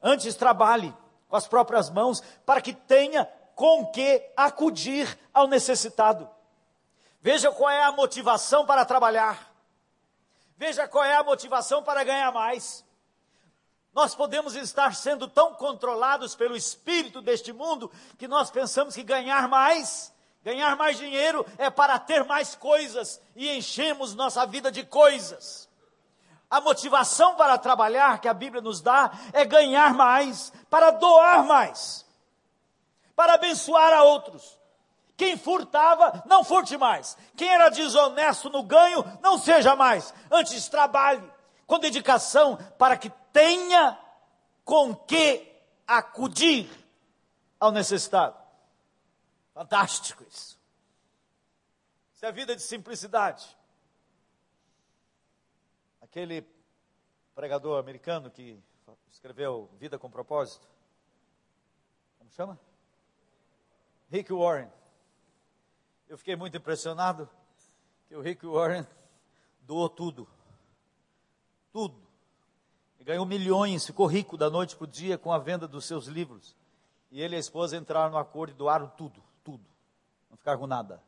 [0.00, 0.94] antes trabalhe
[1.28, 3.24] com as próprias mãos, para que tenha
[3.54, 6.28] com que acudir ao necessitado.
[7.20, 9.52] Veja qual é a motivação para trabalhar.
[10.56, 12.84] Veja qual é a motivação para ganhar mais.
[13.92, 19.48] Nós podemos estar sendo tão controlados pelo espírito deste mundo que nós pensamos que ganhar
[19.48, 25.68] mais, ganhar mais dinheiro é para ter mais coisas e enchemos nossa vida de coisas.
[26.50, 32.06] A motivação para trabalhar que a Bíblia nos dá é ganhar mais, para doar mais,
[33.14, 34.57] para abençoar a outros.
[35.18, 37.18] Quem furtava, não furte mais.
[37.36, 40.14] Quem era desonesto no ganho, não seja mais.
[40.30, 41.28] Antes, trabalhe
[41.66, 43.98] com dedicação para que tenha
[44.64, 45.44] com que
[45.84, 46.70] acudir
[47.58, 48.36] ao necessitado.
[49.52, 50.56] Fantástico isso.
[52.14, 53.44] Isso é vida de simplicidade.
[56.00, 56.46] Aquele
[57.34, 58.56] pregador americano que
[59.10, 60.68] escreveu Vida com Propósito.
[62.18, 62.56] Como chama?
[64.08, 64.77] Rick Warren.
[66.08, 67.28] Eu fiquei muito impressionado
[68.06, 68.86] que o Rick Warren
[69.60, 70.26] doou tudo.
[71.70, 72.00] Tudo.
[72.98, 76.06] E ganhou milhões, ficou rico da noite para o dia com a venda dos seus
[76.06, 76.56] livros.
[77.10, 79.64] E ele e a esposa entraram no acordo e doaram tudo, tudo.
[80.30, 81.02] Não ficaram com nada.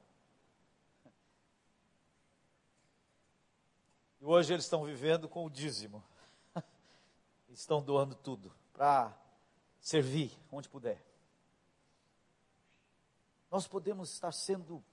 [4.21, 6.05] E hoje eles estão vivendo com o dízimo.
[7.49, 9.17] Estão doando tudo para
[9.81, 11.03] servir onde puder.
[13.51, 14.85] nós podemos estar sendo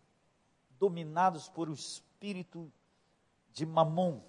[0.80, 2.72] dominados por o espírito
[3.52, 4.22] de mamon,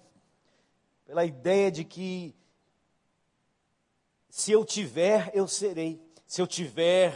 [1.05, 2.35] pela ideia de que
[4.29, 5.99] se eu tiver, eu serei.
[6.25, 7.13] Se eu tiver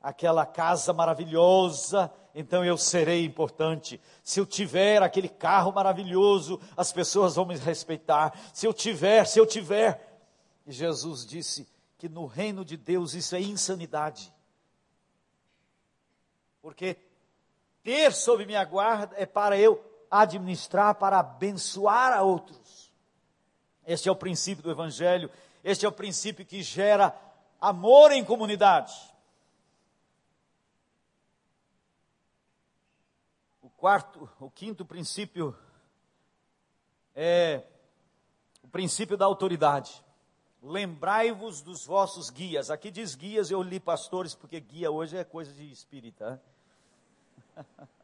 [0.00, 4.00] aquela casa maravilhosa, então eu serei importante.
[4.22, 8.38] Se eu tiver aquele carro maravilhoso, as pessoas vão me respeitar.
[8.52, 10.20] Se eu tiver, se eu tiver.
[10.66, 11.66] E Jesus disse
[11.96, 14.32] que no reino de Deus isso é insanidade.
[16.60, 16.96] Porque
[17.82, 22.92] ter sob minha guarda é para eu administrar, para abençoar a outros.
[23.86, 25.30] Este é o princípio do Evangelho,
[25.64, 27.14] este é o princípio que gera
[27.60, 28.92] amor em comunidade.
[33.60, 35.56] O quarto, o quinto princípio
[37.14, 37.64] é
[38.62, 40.04] o princípio da autoridade.
[40.62, 42.70] Lembrai-vos dos vossos guias.
[42.70, 46.40] Aqui diz guias, eu li pastores, porque guia hoje é coisa de espírita.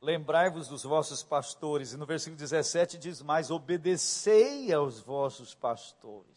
[0.00, 1.92] Lembrai-vos dos vossos pastores.
[1.92, 6.36] E no versículo 17 diz mais: obedecei aos vossos pastores.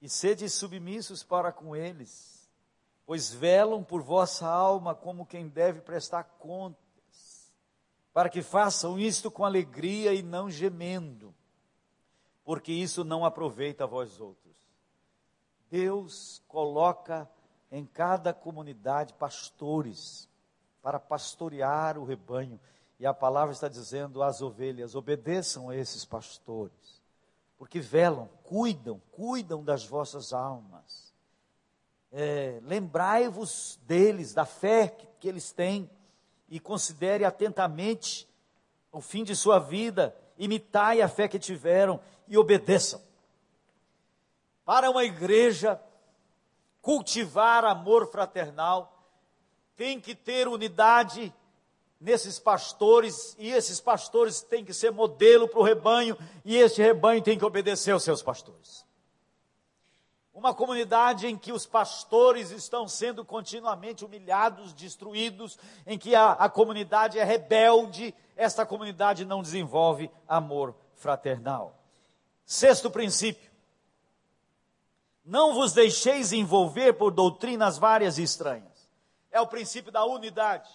[0.00, 2.48] E sede submissos para com eles,
[3.04, 7.52] pois velam por vossa alma como quem deve prestar contas,
[8.12, 11.34] para que façam isto com alegria e não gemendo,
[12.44, 14.56] porque isso não aproveita a vós outros.
[15.68, 17.28] Deus coloca
[17.70, 20.28] em cada comunidade pastores
[20.82, 22.58] para pastorear o rebanho.
[22.98, 27.02] E a palavra está dizendo às ovelhas: obedeçam a esses pastores,
[27.56, 31.12] porque velam, cuidam, cuidam das vossas almas.
[32.10, 35.88] É, Lembrai-vos deles, da fé que, que eles têm,
[36.48, 38.26] e considere atentamente
[38.90, 43.00] o fim de sua vida, imitai a fé que tiveram e obedeçam.
[44.64, 45.80] Para uma igreja
[46.88, 48.90] cultivar amor fraternal,
[49.76, 51.30] tem que ter unidade
[52.00, 56.16] nesses pastores, e esses pastores têm que ser modelo para o rebanho,
[56.46, 58.86] e esse rebanho tem que obedecer aos seus pastores.
[60.32, 66.48] Uma comunidade em que os pastores estão sendo continuamente humilhados, destruídos, em que a, a
[66.48, 71.78] comunidade é rebelde, esta comunidade não desenvolve amor fraternal.
[72.46, 73.47] Sexto princípio
[75.28, 78.88] não vos deixeis envolver por doutrinas várias e estranhas.
[79.30, 80.70] É o princípio da unidade.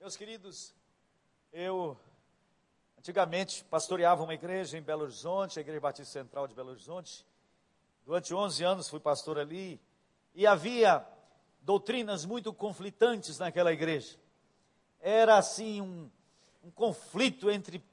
[0.00, 0.74] Meus queridos,
[1.52, 1.94] eu
[2.98, 7.26] antigamente pastoreava uma igreja em Belo Horizonte, a Igreja Batista Central de Belo Horizonte.
[8.06, 9.78] Durante 11 anos fui pastor ali
[10.34, 11.06] e havia
[11.60, 14.18] doutrinas muito conflitantes naquela igreja.
[14.98, 16.10] Era assim um,
[16.62, 17.84] um conflito entre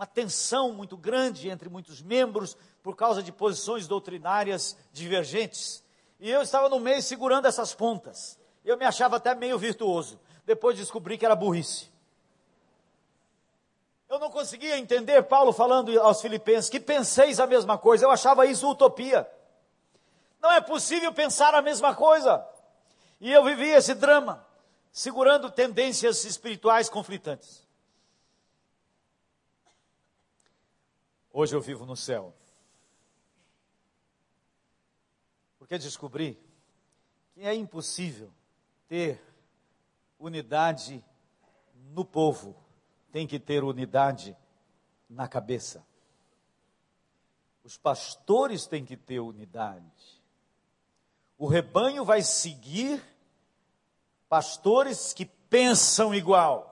[0.00, 5.84] uma tensão muito grande entre muitos membros por causa de posições doutrinárias divergentes.
[6.18, 8.40] E eu estava no meio segurando essas pontas.
[8.64, 10.18] Eu me achava até meio virtuoso.
[10.46, 11.90] Depois descobri que era burrice.
[14.08, 18.06] Eu não conseguia entender Paulo falando aos filipenses que penseis a mesma coisa.
[18.06, 19.30] Eu achava isso utopia.
[20.40, 22.42] Não é possível pensar a mesma coisa.
[23.20, 24.46] E eu vivia esse drama,
[24.90, 27.68] segurando tendências espirituais conflitantes.
[31.32, 32.34] Hoje eu vivo no céu.
[35.58, 36.38] Porque descobri
[37.32, 38.32] que é impossível
[38.88, 39.22] ter
[40.18, 41.04] unidade
[41.92, 42.56] no povo,
[43.12, 44.36] tem que ter unidade
[45.08, 45.84] na cabeça.
[47.62, 50.20] Os pastores têm que ter unidade.
[51.38, 53.02] O rebanho vai seguir
[54.28, 56.69] pastores que pensam igual.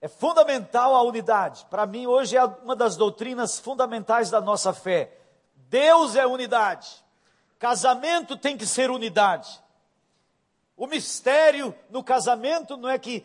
[0.00, 1.66] É fundamental a unidade.
[1.68, 5.16] Para mim, hoje é uma das doutrinas fundamentais da nossa fé.
[5.68, 7.04] Deus é unidade.
[7.58, 9.62] Casamento tem que ser unidade.
[10.76, 13.22] O mistério no casamento não é que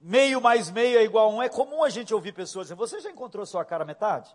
[0.00, 1.42] meio mais meio é igual a um.
[1.42, 4.34] É comum a gente ouvir pessoas dizer: Você já encontrou sua cara metade?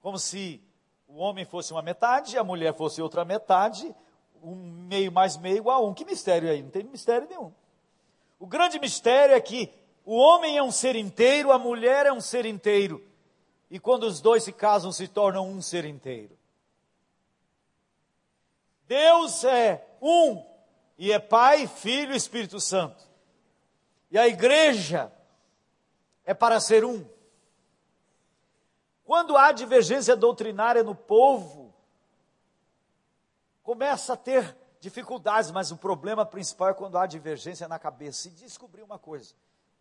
[0.00, 0.62] Como se
[1.08, 3.92] o homem fosse uma metade, a mulher fosse outra metade,
[4.40, 5.92] um meio mais meio igual a um.
[5.92, 6.62] Que mistério é aí?
[6.62, 7.52] Não tem mistério nenhum.
[8.38, 9.72] O grande mistério é que
[10.04, 13.02] o homem é um ser inteiro, a mulher é um ser inteiro.
[13.70, 16.36] E quando os dois se casam, se tornam um ser inteiro.
[18.86, 20.44] Deus é um,
[20.98, 23.02] e é Pai, Filho e Espírito Santo.
[24.10, 25.10] E a igreja
[26.24, 27.04] é para ser um.
[29.04, 31.74] Quando há divergência doutrinária no povo,
[33.62, 38.28] começa a ter dificuldades, mas o problema principal é quando há divergência na cabeça.
[38.28, 39.34] E descobri uma coisa: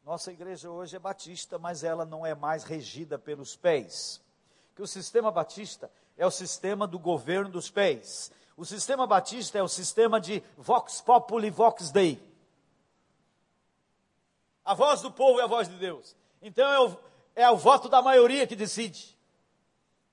[0.03, 4.21] nossa igreja hoje é batista, mas ela não é mais regida pelos pés.
[4.75, 8.29] Que o sistema batista é o sistema do governo dos pés.
[8.57, 12.21] O sistema batista é o sistema de vox populi, vox dei.
[14.65, 16.15] A voz do povo é a voz de Deus.
[16.41, 16.97] Então é o,
[17.35, 19.17] é o voto da maioria que decide.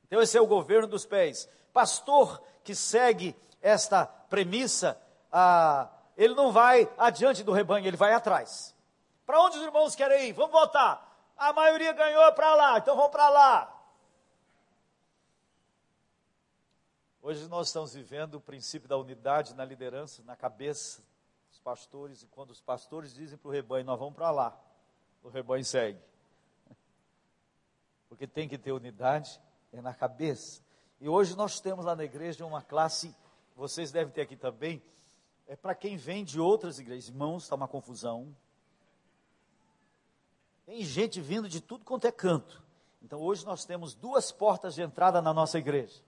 [0.06, 1.48] Então esse é o governo dos pés.
[1.72, 5.00] Pastor que segue esta premissa,
[5.32, 8.74] ah, ele não vai adiante do rebanho, ele vai atrás.
[9.30, 10.32] Para onde os irmãos querem ir?
[10.32, 11.32] Vamos voltar.
[11.36, 13.86] A maioria ganhou para lá, então vamos para lá.
[17.22, 21.00] Hoje nós estamos vivendo o princípio da unidade na liderança, na cabeça
[21.48, 24.60] dos pastores, e quando os pastores dizem para o rebanho, nós vamos para lá,
[25.22, 26.02] o rebanho segue.
[28.08, 29.40] Porque tem que ter unidade
[29.72, 30.60] é na cabeça.
[31.00, 33.14] E hoje nós temos lá na igreja uma classe,
[33.54, 34.82] vocês devem ter aqui também,
[35.46, 37.10] é para quem vem de outras igrejas.
[37.10, 38.34] Irmãos, está uma confusão.
[40.70, 42.62] Tem gente vindo de tudo quanto é canto.
[43.02, 46.00] Então hoje nós temos duas portas de entrada na nossa igreja.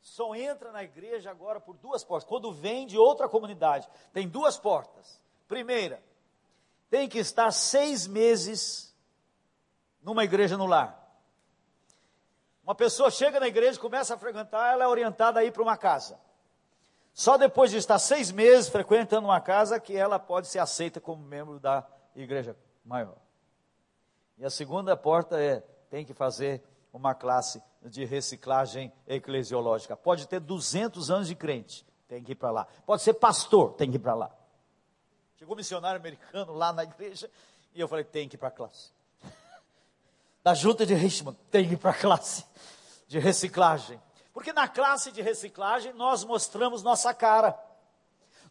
[0.00, 2.28] Só entra na igreja agora por duas portas.
[2.28, 5.20] Quando vem de outra comunidade, tem duas portas.
[5.46, 6.02] Primeira,
[6.90, 8.92] tem que estar seis meses
[10.02, 11.08] numa igreja no lar.
[12.64, 15.76] Uma pessoa chega na igreja, começa a frequentar, ela é orientada a ir para uma
[15.76, 16.18] casa.
[17.14, 21.22] Só depois de estar seis meses frequentando uma casa que ela pode ser aceita como
[21.22, 23.24] membro da igreja maior.
[24.38, 26.62] E a segunda porta é, tem que fazer
[26.92, 29.96] uma classe de reciclagem eclesiológica.
[29.96, 32.66] Pode ter 200 anos de crente, tem que ir para lá.
[32.84, 34.30] Pode ser pastor, tem que ir para lá.
[35.36, 37.30] Chegou um missionário americano lá na igreja
[37.74, 38.90] e eu falei, tem que ir para a classe
[40.42, 42.44] da junta de Richmond tem que ir para a classe
[43.06, 44.00] de reciclagem.
[44.32, 47.58] Porque na classe de reciclagem nós mostramos nossa cara.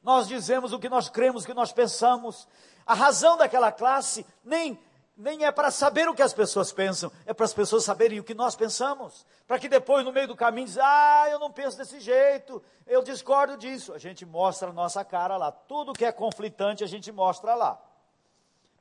[0.01, 2.47] Nós dizemos o que nós cremos, o que nós pensamos.
[2.85, 4.79] A razão daquela classe nem
[5.17, 8.23] nem é para saber o que as pessoas pensam, é para as pessoas saberem o
[8.23, 11.77] que nós pensamos, para que depois no meio do caminho diz, ah, eu não penso
[11.77, 13.93] desse jeito, eu discordo disso.
[13.93, 17.81] A gente mostra a nossa cara lá, tudo que é conflitante a gente mostra lá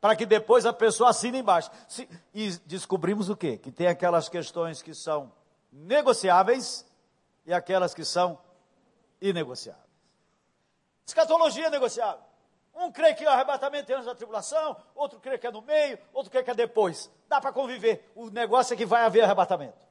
[0.05, 1.70] para que depois a pessoa assine embaixo.
[1.89, 3.57] Se, e descobrimos o quê?
[3.57, 5.32] Que tem aquelas questões que são
[5.72, 6.85] negociáveis
[7.47, 8.39] e aquelas que são
[9.18, 9.82] inegociáveis.
[11.07, 12.20] Escatologia é negociável.
[12.75, 15.99] Um crê que o arrebatamento é antes da tribulação, outro crê que é no meio,
[16.12, 17.11] outro crê que é depois.
[17.29, 18.11] Dá para conviver.
[18.14, 19.87] O negócio é que vai haver arrebatamento.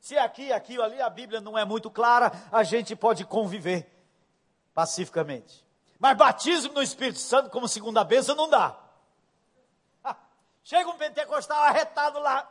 [0.00, 3.92] Se aqui, aqui ou ali a Bíblia não é muito clara, a gente pode conviver
[4.72, 5.66] pacificamente.
[5.98, 8.78] Mas batismo no Espírito Santo como segunda bênção não dá.
[10.62, 12.48] Chega um pentecostal arretado lá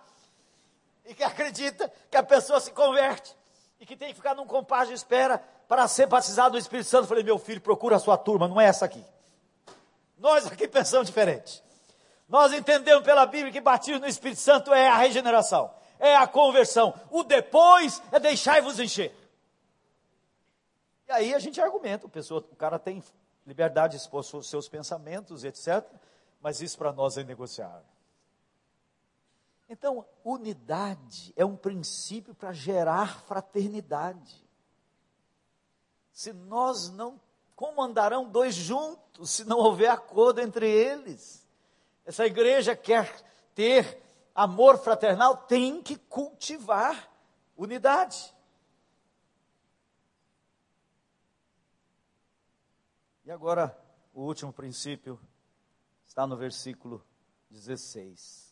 [1.06, 3.36] e que acredita que a pessoa se converte
[3.80, 7.04] e que tem que ficar num compasso de espera para ser batizado no Espírito Santo.
[7.04, 9.04] Eu falei, meu filho, procura a sua turma, não é essa aqui.
[10.18, 11.64] Nós aqui pensamos diferente.
[12.28, 16.94] Nós entendemos pela Bíblia que batismo no Espírito Santo é a regeneração, é a conversão.
[17.12, 19.14] O depois é deixar-vos encher.
[21.08, 23.04] E aí a gente argumenta, o, pessoa, o cara tem
[23.46, 25.86] liberdade de expor seus pensamentos, etc.
[26.42, 27.95] Mas isso para nós é negociável.
[29.68, 34.46] Então, unidade é um princípio para gerar fraternidade.
[36.12, 37.20] Se nós não,
[37.56, 41.46] como andarão dois juntos se não houver acordo entre eles?
[42.06, 43.24] Essa igreja quer
[43.56, 44.02] ter
[44.36, 47.10] amor fraternal, tem que cultivar
[47.58, 48.34] unidade.
[53.24, 53.76] E agora,
[54.14, 55.20] o último princípio
[56.06, 57.04] está no versículo
[57.50, 58.45] 16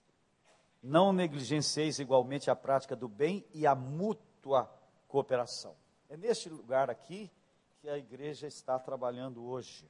[0.84, 4.70] não negligencieis igualmente a prática do bem e a mútua
[5.08, 5.78] cooperação.
[6.10, 7.32] É neste lugar aqui
[7.80, 9.90] que a igreja está trabalhando hoje.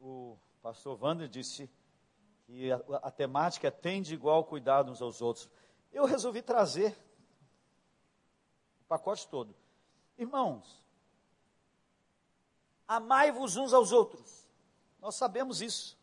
[0.00, 1.70] O pastor Wander disse
[2.46, 5.48] que a, a temática é tem de igual cuidado uns aos outros.
[5.92, 6.96] Eu resolvi trazer
[8.80, 9.54] o pacote todo.
[10.18, 10.82] Irmãos,
[12.88, 14.48] amai-vos uns aos outros.
[15.00, 15.97] Nós sabemos isso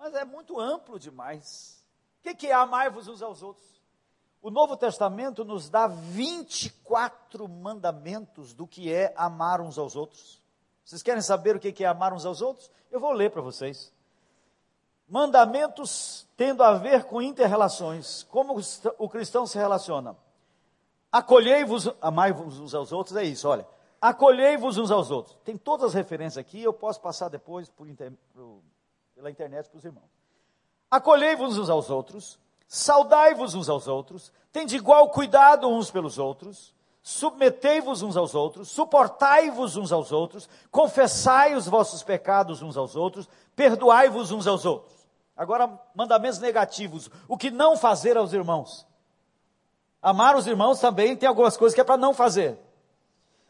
[0.00, 1.84] mas é muito amplo demais.
[2.24, 3.68] O que é amar-vos uns aos outros?
[4.40, 10.40] O Novo Testamento nos dá 24 mandamentos do que é amar uns aos outros.
[10.82, 12.70] Vocês querem saber o que é amar uns aos outros?
[12.90, 13.92] Eu vou ler para vocês.
[15.06, 18.22] Mandamentos tendo a ver com interrelações.
[18.24, 18.58] Como
[18.96, 20.16] o cristão se relaciona?
[21.12, 23.66] Acolhei-vos, amai-vos uns aos outros, é isso, olha.
[24.00, 25.36] Acolhei-vos uns aos outros.
[25.44, 27.86] Tem todas as referências aqui, eu posso passar depois por,
[28.32, 28.62] por
[29.20, 30.10] pela internet para os irmãos.
[30.90, 38.00] Acolhei-vos uns aos outros, saudai-vos uns aos outros, tende igual cuidado uns pelos outros, submetei-vos
[38.00, 44.32] uns aos outros, suportai-vos uns aos outros, confessai os vossos pecados uns aos outros, perdoai-vos
[44.32, 45.06] uns aos outros.
[45.36, 48.86] Agora, mandamentos negativos: o que não fazer aos irmãos?
[50.00, 52.58] Amar os irmãos também tem algumas coisas que é para não fazer.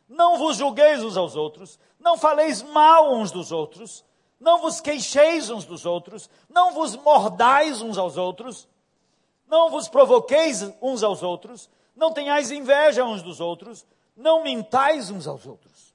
[0.08, 4.04] Não vos julgueis uns aos outros, não faleis mal uns dos outros,
[4.40, 8.66] não vos queixeis uns dos outros, não vos mordais uns aos outros,
[9.46, 13.86] não vos provoqueis uns aos outros, não tenhais inveja uns dos outros,
[14.16, 15.94] não mintais uns aos outros.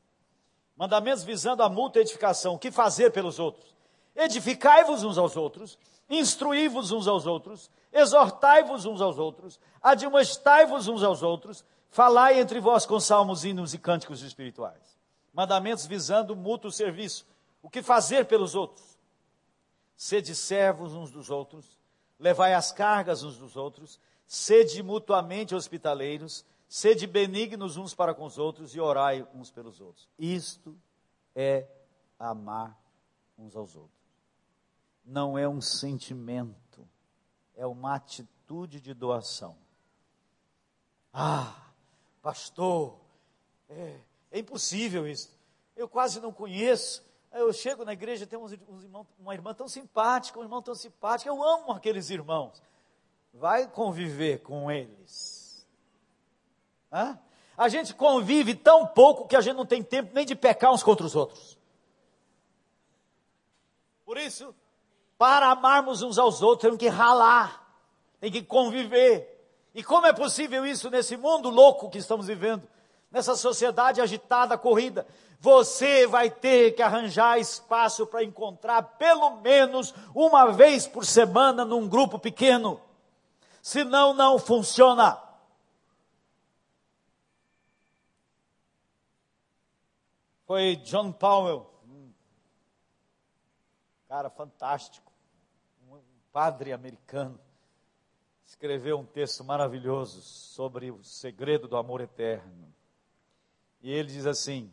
[0.77, 3.73] Mandamentos visando a mútua edificação, o que fazer pelos outros?
[4.15, 5.77] Edificai-vos uns aos outros,
[6.09, 12.85] instruí-vos uns aos outros, exortai-vos uns aos outros, admoestai-vos uns aos outros, falai entre vós
[12.85, 14.99] com salmos, hinos e cânticos espirituais.
[15.33, 17.25] Mandamentos visando mútuo serviço,
[17.65, 18.97] o que fazer pelos outros.
[19.97, 21.79] Sede servos uns dos outros,
[22.19, 28.37] levai as cargas uns dos outros, sede mutuamente hospitaleiros, sede benignos uns para com os
[28.37, 30.09] outros e orai uns pelos outros.
[30.19, 30.77] Isto
[31.33, 31.67] é
[32.19, 32.77] amar
[33.37, 33.95] uns aos outros
[35.05, 36.87] não é um sentimento,
[37.55, 39.55] é uma atitude de doação.
[41.13, 41.71] Ah,
[42.21, 42.99] pastor,
[43.69, 43.99] é,
[44.31, 45.31] é impossível isso.
[45.75, 47.04] Eu quase não conheço.
[47.35, 48.85] Eu chego na igreja, tem uns, uns
[49.19, 51.29] uma irmã tão simpática, um irmão tão simpático.
[51.29, 52.63] Eu amo aqueles irmãos.
[53.33, 55.67] Vai conviver com eles.
[56.89, 57.19] Hã?
[57.57, 60.81] A gente convive tão pouco que a gente não tem tempo nem de pecar uns
[60.81, 61.57] contra os outros.
[64.05, 64.55] Por isso,
[65.17, 67.69] para amarmos uns aos outros, temos que ralar,
[68.21, 69.31] tem que conviver.
[69.73, 72.65] E como é possível isso nesse mundo louco que estamos vivendo?
[73.11, 75.05] Nessa sociedade agitada, corrida,
[75.39, 81.87] você vai ter que arranjar espaço para encontrar pelo menos uma vez por semana num
[81.87, 82.81] grupo pequeno.
[83.61, 85.21] Senão não funciona.
[90.45, 92.13] Foi John Powell, um
[94.07, 95.05] cara fantástico
[96.35, 97.39] padre americano,
[98.45, 102.75] escreveu um texto maravilhoso sobre o segredo do amor eterno.
[103.81, 104.69] E ele diz assim: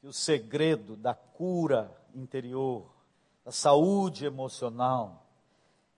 [0.00, 2.90] que o segredo da cura interior,
[3.44, 5.26] da saúde emocional,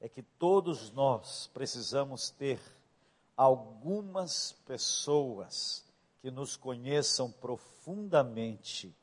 [0.00, 2.60] é que todos nós precisamos ter
[3.36, 5.84] algumas pessoas
[6.20, 8.94] que nos conheçam profundamente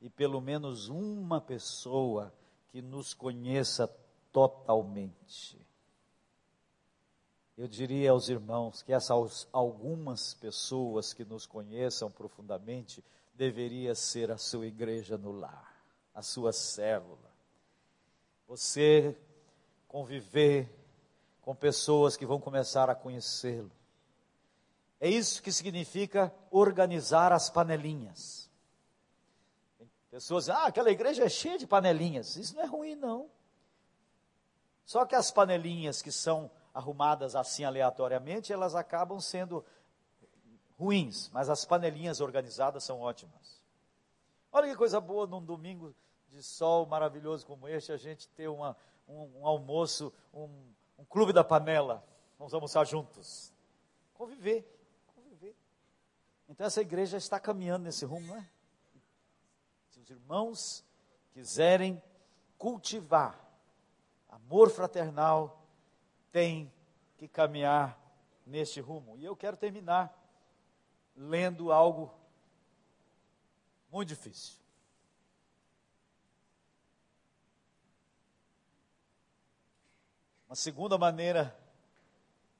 [0.00, 2.32] e pelo menos uma pessoa
[2.70, 3.86] que nos conheça
[4.32, 5.58] totalmente.
[7.56, 13.04] Eu diria aos irmãos que essas algumas pessoas que nos conheçam profundamente
[13.34, 15.74] deveria ser a sua igreja no lar,
[16.14, 17.30] a sua célula.
[18.46, 19.16] Você
[19.86, 20.68] conviver
[21.40, 23.70] com pessoas que vão começar a conhecê-lo.
[25.00, 28.50] É isso que significa organizar as panelinhas.
[30.10, 32.36] pessoas dizem, ah, aquela igreja é cheia de panelinhas.
[32.36, 33.30] Isso não é ruim, não.
[34.84, 39.64] Só que as panelinhas que são arrumadas assim aleatoriamente, elas acabam sendo
[40.80, 43.60] ruins, mas as panelinhas organizadas são ótimas.
[44.50, 45.94] Olha que coisa boa num domingo
[46.30, 48.74] de sol maravilhoso como este, a gente ter uma,
[49.06, 50.48] um, um almoço, um,
[50.98, 52.02] um clube da panela.
[52.38, 53.52] Vamos almoçar juntos.
[54.14, 54.64] Conviver,
[55.14, 55.54] conviver.
[56.48, 58.48] Então essa igreja está caminhando nesse rumo, não é?
[59.90, 60.82] Se os irmãos
[61.32, 62.02] quiserem
[62.56, 63.38] cultivar
[64.30, 65.62] amor fraternal
[66.32, 66.72] tem
[67.18, 68.00] que caminhar
[68.46, 69.18] neste rumo.
[69.18, 70.16] E eu quero terminar
[71.16, 72.12] lendo algo
[73.90, 74.58] muito difícil.
[80.48, 81.56] Uma segunda maneira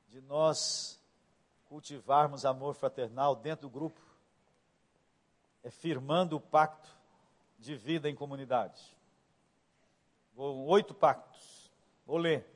[0.08, 1.00] de nós
[1.66, 4.00] cultivarmos amor fraternal dentro do grupo
[5.62, 6.88] é firmando o pacto
[7.58, 8.80] de vida em comunidade.
[10.36, 11.70] Oito pactos.
[12.06, 12.46] Vou ler.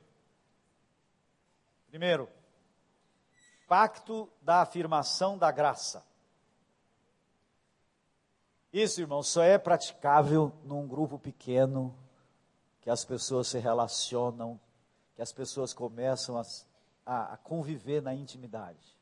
[1.87, 2.29] Primeiro,
[3.67, 6.05] pacto da afirmação da graça.
[8.71, 11.95] Isso, irmão, só é praticável num grupo pequeno,
[12.81, 14.59] que as pessoas se relacionam,
[15.15, 18.97] que as pessoas começam a, a, conviver na intimidade.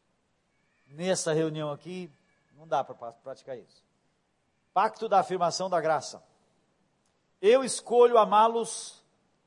[0.87, 2.11] Nessa reunião aqui,
[2.55, 3.83] não dá para praticar isso.
[4.73, 6.23] Pacto da afirmação da graça.
[7.41, 9.03] Eu escolho amá-los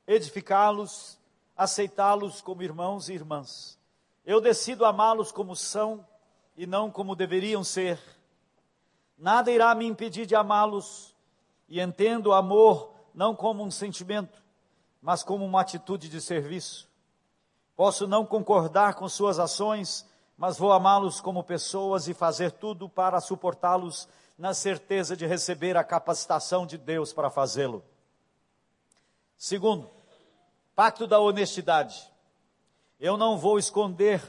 [0.06, 1.18] edificá-los,
[1.56, 3.78] aceitá-los como irmãos e irmãs.
[4.26, 6.04] Eu decido amá-los como são
[6.56, 7.98] e não como deveriam ser.
[9.16, 11.14] Nada irá me impedir de amá-los
[11.68, 14.42] e entendo o amor não como um sentimento,
[15.00, 16.88] mas como uma atitude de serviço.
[17.76, 20.04] Posso não concordar com suas ações,
[20.36, 25.84] mas vou amá-los como pessoas e fazer tudo para suportá-los na certeza de receber a
[25.84, 27.82] capacitação de Deus para fazê-lo.
[29.38, 29.88] Segundo,
[30.76, 32.06] Pacto da honestidade.
[32.98, 34.22] Eu não vou esconder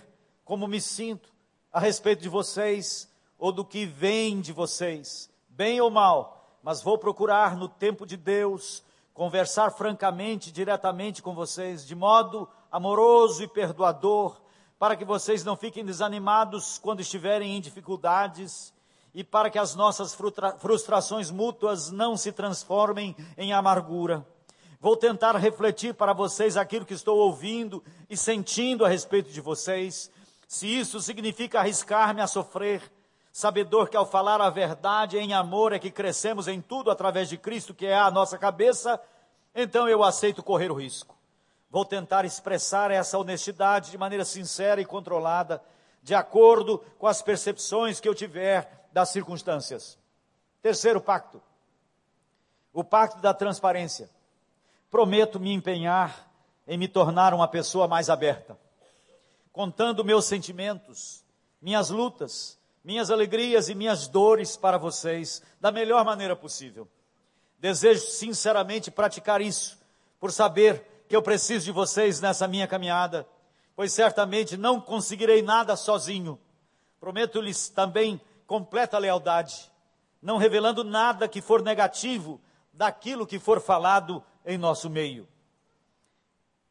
[0.44, 1.34] como me sinto
[1.72, 6.98] a respeito de vocês ou do que vem de vocês, bem ou mal, mas vou
[6.98, 14.40] procurar no tempo de Deus conversar francamente, diretamente com vocês, de modo amoroso e perdoador,
[14.78, 18.74] para que vocês não fiquem desanimados quando estiverem em dificuldades
[19.14, 20.16] e para que as nossas
[20.60, 24.26] frustrações mútuas não se transformem em amargura.
[24.80, 30.12] Vou tentar refletir para vocês aquilo que estou ouvindo e sentindo a respeito de vocês.
[30.48, 32.82] Se isso significa arriscar-me a sofrer,
[33.32, 37.38] sabedor que ao falar a verdade em amor é que crescemos em tudo através de
[37.38, 39.02] Cristo, que é a nossa cabeça,
[39.54, 41.18] então eu aceito correr o risco.
[41.70, 45.62] Vou tentar expressar essa honestidade de maneira sincera e controlada,
[46.04, 49.98] de acordo com as percepções que eu tiver das circunstâncias.
[50.62, 51.42] Terceiro pacto:
[52.72, 54.10] o pacto da transparência.
[54.90, 56.32] Prometo me empenhar
[56.68, 58.58] em me tornar uma pessoa mais aberta,
[59.52, 61.24] contando meus sentimentos,
[61.62, 66.88] minhas lutas, minhas alegrias e minhas dores para vocês da melhor maneira possível.
[67.60, 69.78] Desejo sinceramente praticar isso,
[70.20, 73.28] por saber que eu preciso de vocês nessa minha caminhada,
[73.76, 76.40] pois certamente não conseguirei nada sozinho.
[77.00, 79.72] Prometo-lhes também completa lealdade,
[80.22, 82.42] não revelando nada que for negativo
[82.74, 85.28] daquilo que for falado em nosso meio.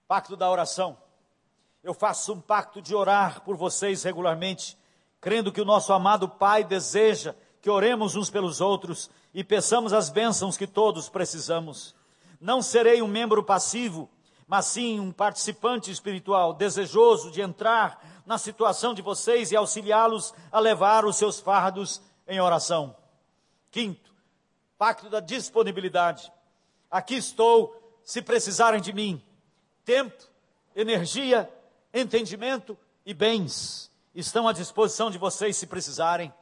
[0.08, 0.96] Pacto da oração.
[1.84, 4.76] Eu faço um pacto de orar por vocês regularmente,
[5.20, 10.08] crendo que o nosso amado Pai deseja que oremos uns pelos outros e peçamos as
[10.08, 11.94] bênçãos que todos precisamos.
[12.40, 14.08] Não serei um membro passivo,
[14.46, 20.58] mas sim um participante espiritual, desejoso de entrar na situação de vocês e auxiliá-los a
[20.58, 22.96] levar os seus fardos em oração.
[23.70, 24.14] Quinto,
[24.78, 26.32] pacto da disponibilidade.
[26.96, 29.22] Aqui estou se precisarem de mim.
[29.84, 30.16] Tempo,
[30.74, 31.46] energia,
[31.92, 32.74] entendimento
[33.04, 36.32] e bens estão à disposição de vocês se precisarem.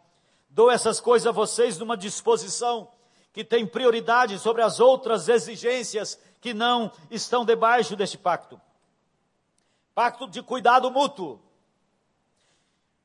[0.48, 2.88] Dou essas coisas a vocês numa disposição
[3.32, 8.60] que tem prioridade sobre as outras exigências que não estão debaixo deste pacto.
[9.92, 11.42] Pacto de cuidado mútuo.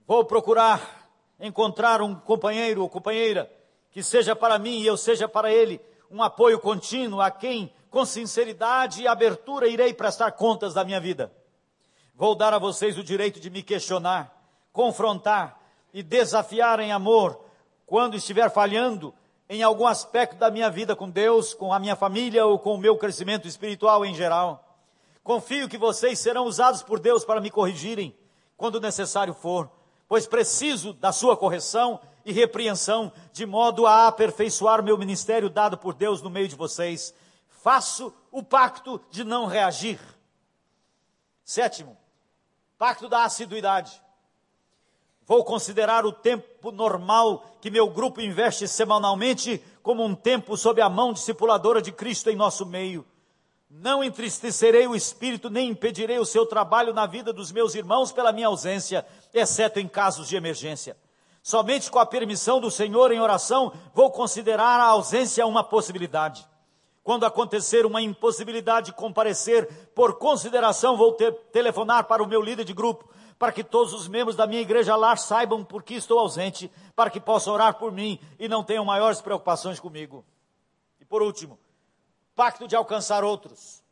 [0.06, 3.52] Vou procurar encontrar um companheiro ou companheira
[3.90, 5.82] que seja para mim e eu seja para ele
[6.12, 11.32] um apoio contínuo a quem, com sinceridade e abertura, irei prestar contas da minha vida.
[12.16, 14.36] Vou dar a vocês o direito de me questionar,
[14.74, 15.60] confrontar
[15.94, 17.40] e desafiar em amor
[17.86, 19.14] quando estiver falhando
[19.50, 22.78] em algum aspecto da minha vida com Deus, com a minha família ou com o
[22.78, 24.78] meu crescimento espiritual em geral.
[25.24, 28.16] Confio que vocês serão usados por Deus para me corrigirem
[28.56, 29.72] quando necessário for,
[30.08, 35.94] pois preciso da sua correção e repreensão, de modo a aperfeiçoar meu ministério dado por
[35.94, 37.14] Deus no meio de vocês.
[37.48, 40.00] Faço o pacto de não reagir.
[41.44, 41.98] Sétimo,
[42.78, 44.02] pacto da assiduidade.
[45.26, 50.90] Vou considerar o tempo normal que meu grupo investe semanalmente como um tempo sob a
[50.90, 53.06] mão discipuladora de Cristo em nosso meio.
[53.70, 58.32] Não entristecerei o espírito, nem impedirei o seu trabalho na vida dos meus irmãos pela
[58.32, 60.98] minha ausência, exceto em casos de emergência.
[61.50, 66.48] Somente com a permissão do Senhor em oração vou considerar a ausência uma possibilidade.
[67.04, 72.66] Quando acontecer uma impossibilidade de comparecer, por consideração vou ter, telefonar para o meu líder
[72.66, 76.20] de grupo, para que todos os membros da minha igreja lá saibam por que estou
[76.20, 80.24] ausente, para que possam orar por mim e não tenham maiores preocupações comigo.
[81.02, 81.58] E por último,
[82.36, 83.84] pacto de alcançar outros.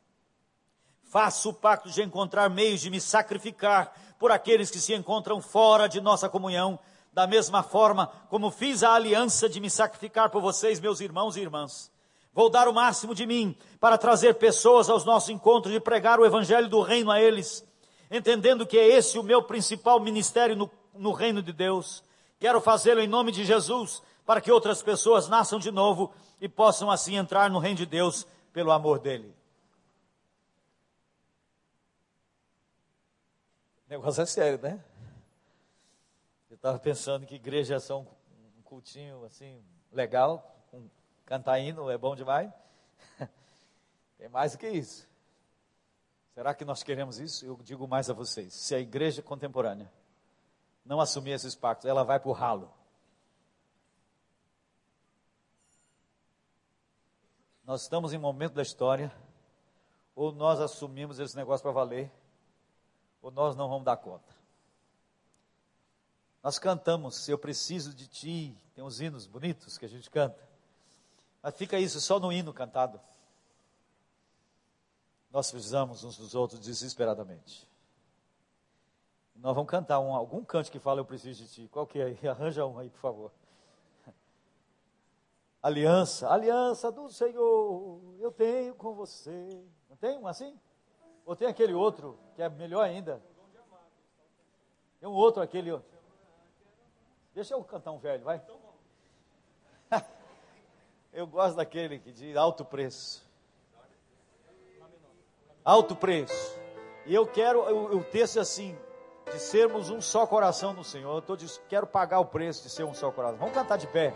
[1.05, 5.89] Faço o pacto de encontrar meios de me sacrificar por aqueles que se encontram fora
[5.89, 6.79] de nossa comunhão,
[7.17, 11.41] da mesma forma como fiz a aliança de me sacrificar por vocês, meus irmãos e
[11.41, 11.91] irmãs.
[12.31, 16.25] Vou dar o máximo de mim para trazer pessoas aos nossos encontros e pregar o
[16.27, 17.65] evangelho do reino a eles,
[18.11, 22.03] entendendo que é esse o meu principal ministério no, no reino de Deus.
[22.39, 26.91] Quero fazê-lo em nome de Jesus, para que outras pessoas nasçam de novo e possam
[26.91, 29.33] assim entrar no reino de Deus pelo amor dele.
[33.87, 34.79] O negócio é sério, né?
[36.67, 38.05] Estava pensando que igreja é só um,
[38.57, 40.53] um cultinho assim, legal,
[41.61, 42.51] hino é bom demais.
[44.17, 45.07] Tem mais do que isso.
[46.33, 47.45] Será que nós queremos isso?
[47.45, 49.89] Eu digo mais a vocês: se a igreja contemporânea
[50.83, 52.69] não assumir esses pactos, ela vai para o ralo.
[57.63, 59.09] Nós estamos em um momento da história,
[60.13, 62.11] ou nós assumimos esse negócio para valer,
[63.21, 64.36] ou nós não vamos dar conta.
[66.43, 70.47] Nós cantamos, eu preciso de ti, tem uns hinos bonitos que a gente canta,
[71.41, 72.99] mas fica isso só no hino cantado.
[75.31, 77.67] Nós precisamos uns dos outros desesperadamente.
[79.35, 81.69] Nós vamos cantar um, algum canto que fala Eu Preciso de Ti.
[81.71, 82.17] Qual que é?
[82.27, 83.31] Arranja um aí, por favor.
[85.61, 89.47] Aliança, aliança do Senhor, eu tenho com você.
[89.89, 90.57] Não tem um assim?
[91.25, 93.21] Ou tem aquele outro, que é melhor ainda?
[94.99, 95.71] Tem um outro, aquele.
[97.37, 98.41] Deixa eu cantar um velho, vai.
[101.13, 103.23] eu gosto daquele que de alto preço.
[105.63, 106.59] Alto preço.
[107.05, 107.61] E eu quero,
[107.95, 108.75] o, texto é assim,
[109.31, 111.13] de sermos um só coração no Senhor.
[111.15, 113.37] Eu tô dizendo, quero pagar o preço de ser um só coração.
[113.37, 114.13] Vamos cantar de pé.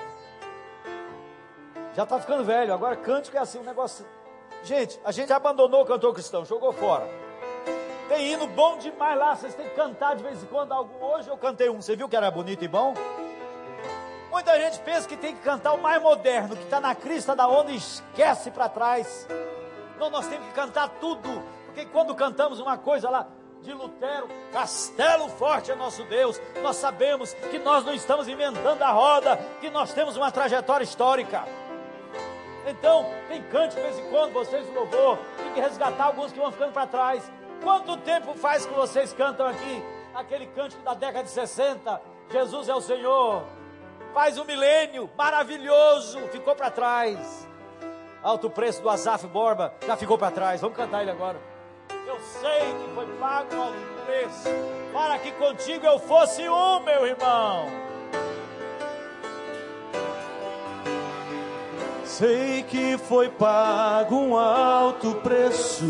[1.94, 4.04] Já está ficando velho, agora cântico é assim, um negócio.
[4.64, 7.08] Gente, a gente abandonou o cantor cristão, jogou fora.
[8.12, 11.02] Tem hino bom demais lá, vocês têm que cantar de vez em quando algum.
[11.02, 12.94] Hoje eu cantei um, você viu que era bonito e bom?
[14.30, 17.48] Muita gente pensa que tem que cantar o mais moderno, que está na crista da
[17.48, 19.26] onda e esquece para trás.
[19.98, 23.30] Não, nós temos que cantar tudo, porque quando cantamos uma coisa lá,
[23.62, 26.38] de Lutero, castelo forte é nosso Deus.
[26.62, 31.46] Nós sabemos que nós não estamos inventando a roda, que nós temos uma trajetória histórica.
[32.68, 36.52] Então, tem cante de vez em quando, vocês louvor, tem que resgatar alguns que vão
[36.52, 37.32] ficando para trás.
[37.62, 39.84] Quanto tempo faz que vocês cantam aqui
[40.16, 42.02] aquele cântico da década de 60?
[42.32, 43.44] Jesus é o Senhor.
[44.14, 47.48] Faz um milênio, maravilhoso, ficou para trás.
[48.24, 50.60] Alto preço do Azaf Borba, já ficou para trás.
[50.60, 51.40] Vamos cantar ele agora.
[52.08, 54.50] Eu sei que foi pago alto preço
[54.92, 57.68] para que contigo eu fosse um, meu irmão.
[62.04, 65.86] Sei que foi pago um alto preço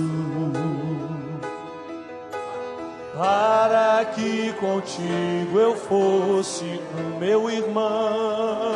[3.14, 8.76] para que contigo eu fosse o meu irmão.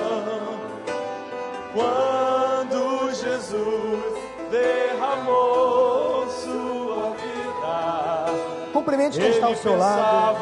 [1.74, 4.04] Quando Jesus
[4.52, 10.38] derramou sua vida, Cumprimente quem está ao seu lado.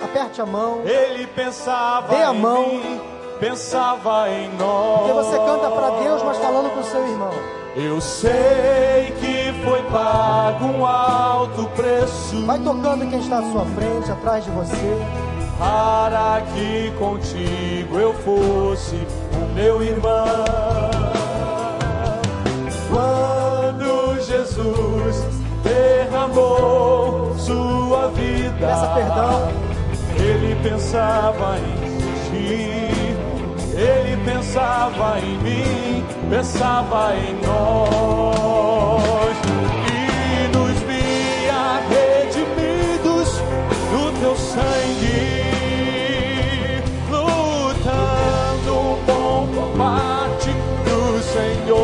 [0.00, 0.82] Aperte a mão.
[0.84, 2.68] Ele pensava Dê a mão.
[2.68, 3.00] Mim
[3.40, 4.98] pensava em nós.
[4.98, 7.32] Porque você canta para Deus, mas falando com o seu irmão.
[7.80, 12.44] Eu sei que foi pago um alto preço.
[12.44, 14.98] Vai tocando quem está à sua frente, atrás de você.
[15.56, 18.96] Para que contigo eu fosse
[19.32, 20.24] o meu irmão.
[22.90, 25.24] Quando Jesus
[25.62, 29.52] derramou sua vida, Peça perdão.
[30.18, 31.88] ele pensava em
[32.28, 32.87] ti.
[33.78, 39.36] Ele pensava em mim, pensava em nós.
[39.86, 43.40] E nos via redimidos
[43.92, 45.52] no teu sangue,
[47.08, 50.50] lutando um bom combate
[50.84, 51.77] do Senhor,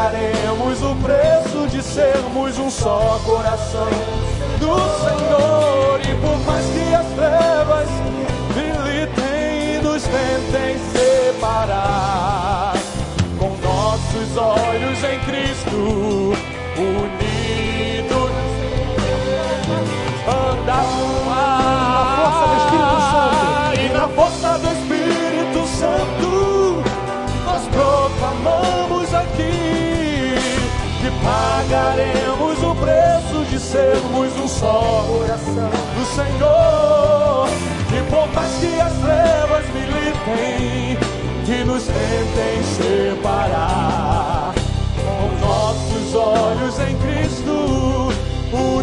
[0.00, 3.90] pagaremos o preço de sermos um só coração
[4.58, 4.74] do
[5.04, 6.00] Senhor.
[6.00, 7.88] E por mais que as trevas
[8.56, 12.72] militem e nos tentem separar,
[13.38, 16.32] com nossos olhos em Cristo,
[16.78, 17.19] unidos,
[31.70, 37.48] pagaremos o preço de sermos um só coração do Senhor.
[37.96, 40.98] E por mais que as trevas militem,
[41.46, 44.52] que nos tentem separar,
[44.96, 48.12] com nossos olhos em Cristo,
[48.52, 48.79] unidos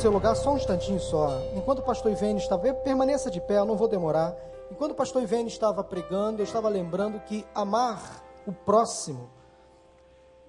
[0.00, 1.28] seu lugar só um instantinho só.
[1.54, 4.34] Enquanto o pastor Ivene estava, permaneça de pé, eu não vou demorar.
[4.70, 9.28] Enquanto o pastor Ivene estava pregando, eu estava lembrando que amar o próximo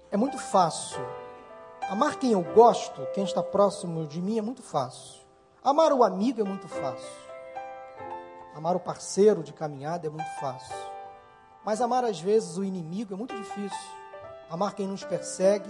[0.09, 1.05] é muito fácil.
[1.89, 5.19] Amar quem eu gosto, quem está próximo de mim, é muito fácil.
[5.61, 7.21] Amar o amigo é muito fácil.
[8.55, 10.75] Amar o parceiro de caminhada é muito fácil.
[11.65, 13.91] Mas amar às vezes o inimigo é muito difícil.
[14.49, 15.69] Amar quem nos persegue,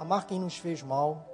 [0.00, 1.33] amar quem nos fez mal.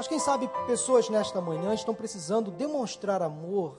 [0.00, 3.76] Mas quem sabe pessoas nesta manhã estão precisando demonstrar amor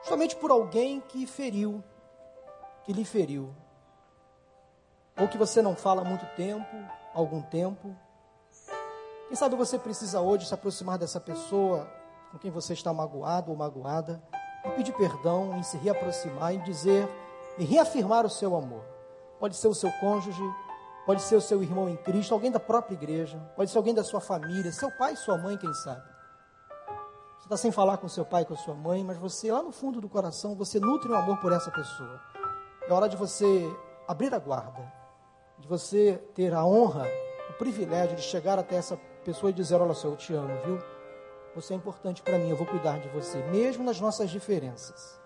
[0.00, 1.80] justamente por alguém que feriu,
[2.82, 3.54] que lhe feriu.
[5.16, 6.66] Ou que você não fala há muito tempo,
[7.14, 7.94] algum tempo.
[9.28, 11.88] Quem sabe você precisa hoje se aproximar dessa pessoa
[12.32, 14.20] com quem você está magoado ou magoada
[14.66, 17.08] e pedir perdão, e se reaproximar e dizer
[17.58, 18.82] e reafirmar o seu amor.
[19.38, 20.42] Pode ser o seu cônjuge,
[21.06, 24.04] pode ser o seu irmão em Cristo, alguém da própria igreja, pode ser alguém da
[24.04, 26.02] sua família, seu pai, sua mãe, quem sabe.
[27.38, 30.00] Você está sem falar com seu pai, com sua mãe, mas você, lá no fundo
[30.00, 32.20] do coração, você nutre um amor por essa pessoa.
[32.88, 33.68] É hora de você
[34.06, 34.92] abrir a guarda,
[35.58, 37.06] de você ter a honra,
[37.50, 40.78] o privilégio de chegar até essa pessoa e dizer: Olha só, eu te amo, viu?
[41.54, 45.21] Você é importante para mim, eu vou cuidar de você, mesmo nas nossas diferenças.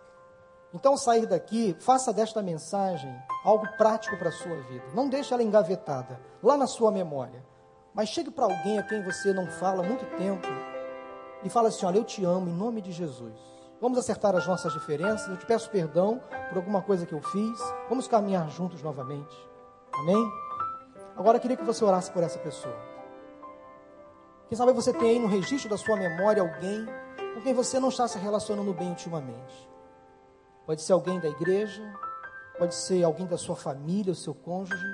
[0.75, 3.15] Então, sair daqui, faça desta mensagem
[3.45, 4.85] algo prático para a sua vida.
[4.95, 7.45] Não deixe ela engavetada, lá na sua memória.
[7.95, 10.47] Mas chegue para alguém a quem você não fala há muito tempo
[11.43, 13.33] e fala assim: Olha, eu te amo em nome de Jesus.
[13.81, 15.29] Vamos acertar as nossas diferenças.
[15.29, 17.59] Eu te peço perdão por alguma coisa que eu fiz.
[17.89, 19.35] Vamos caminhar juntos novamente.
[19.95, 20.31] Amém?
[21.17, 22.77] Agora eu queria que você orasse por essa pessoa.
[24.49, 26.87] Quem sabe você tem aí no registro da sua memória alguém
[27.35, 29.69] com quem você não está se relacionando bem ultimamente.
[30.67, 31.83] Pode ser alguém da igreja,
[32.59, 34.85] pode ser alguém da sua família, o seu cônjuge,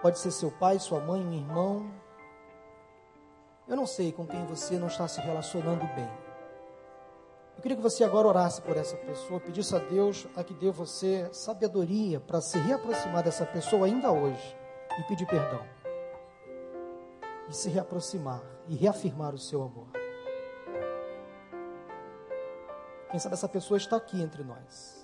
[0.00, 1.90] pode ser seu pai, sua mãe, um irmão.
[3.66, 6.10] Eu não sei com quem você não está se relacionando bem.
[7.56, 10.70] Eu queria que você agora orasse por essa pessoa, pedisse a Deus a que dê
[10.70, 14.56] você sabedoria para se reaproximar dessa pessoa ainda hoje
[14.98, 15.62] e pedir perdão
[17.50, 19.99] e se reaproximar e reafirmar o seu amor.
[23.10, 25.00] Quem sabe essa pessoa está aqui entre nós.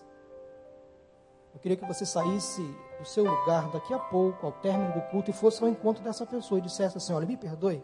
[1.53, 2.63] Eu queria que você saísse
[2.99, 6.25] do seu lugar daqui a pouco, ao término do culto, e fosse ao encontro dessa
[6.25, 7.83] pessoa e dissesse assim: Olha, me perdoe.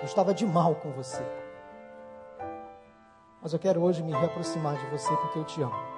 [0.00, 1.22] Eu estava de mal com você.
[3.42, 5.94] Mas eu quero hoje me reaproximar de você porque eu te amo.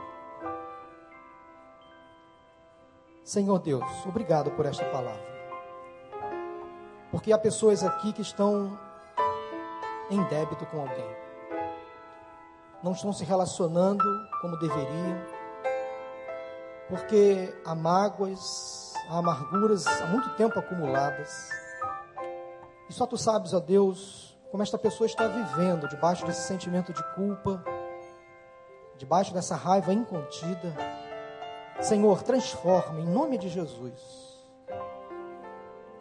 [3.22, 5.36] Senhor Deus, obrigado por esta palavra.
[7.10, 8.78] Porque há pessoas aqui que estão
[10.08, 11.25] em débito com alguém.
[12.82, 14.04] Não estão se relacionando
[14.40, 15.18] como deveriam.
[16.88, 21.48] Porque há mágoas, há amarguras há muito tempo acumuladas.
[22.88, 27.02] E só tu sabes, ó Deus, como esta pessoa está vivendo debaixo desse sentimento de
[27.14, 27.64] culpa,
[28.96, 30.74] debaixo dessa raiva incontida.
[31.80, 34.26] Senhor, transforma em nome de Jesus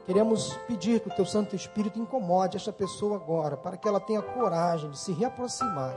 [0.05, 4.21] Queremos pedir que o teu Santo Espírito incomode esta pessoa agora, para que ela tenha
[4.21, 5.95] coragem de se reaproximar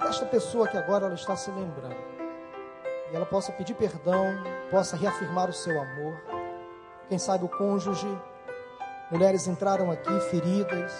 [0.00, 1.96] desta pessoa que agora ela está se lembrando.
[3.12, 4.24] E ela possa pedir perdão,
[4.70, 6.14] possa reafirmar o seu amor.
[7.08, 8.08] Quem sabe o cônjuge,
[9.10, 10.92] mulheres entraram aqui feridas,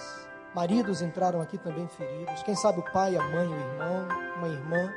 [0.55, 2.43] maridos entraram aqui também feridos.
[2.43, 4.93] Quem sabe o pai, a mãe, o irmão, uma irmã.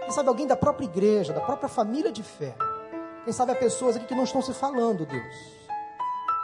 [0.00, 2.54] Quem sabe alguém da própria igreja, da própria família de fé.
[3.24, 5.58] Quem sabe há pessoas aqui que não estão se falando, Deus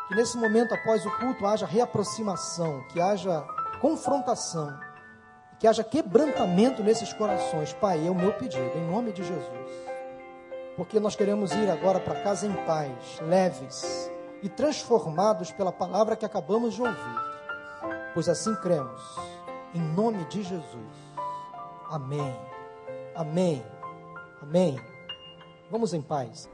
[0.09, 3.43] que nesse momento, após o culto, haja reaproximação, que haja
[3.81, 4.79] confrontação,
[5.59, 7.73] que haja quebrantamento nesses corações.
[7.73, 9.71] Pai, é o meu pedido, em nome de Jesus.
[10.77, 14.11] Porque nós queremos ir agora para casa em paz, leves
[14.43, 17.35] e transformados pela palavra que acabamos de ouvir.
[18.13, 19.03] Pois assim cremos,
[19.75, 20.95] em nome de Jesus.
[21.89, 22.37] Amém.
[23.15, 23.65] Amém.
[24.43, 24.79] Amém.
[25.71, 26.49] Vamos em paz.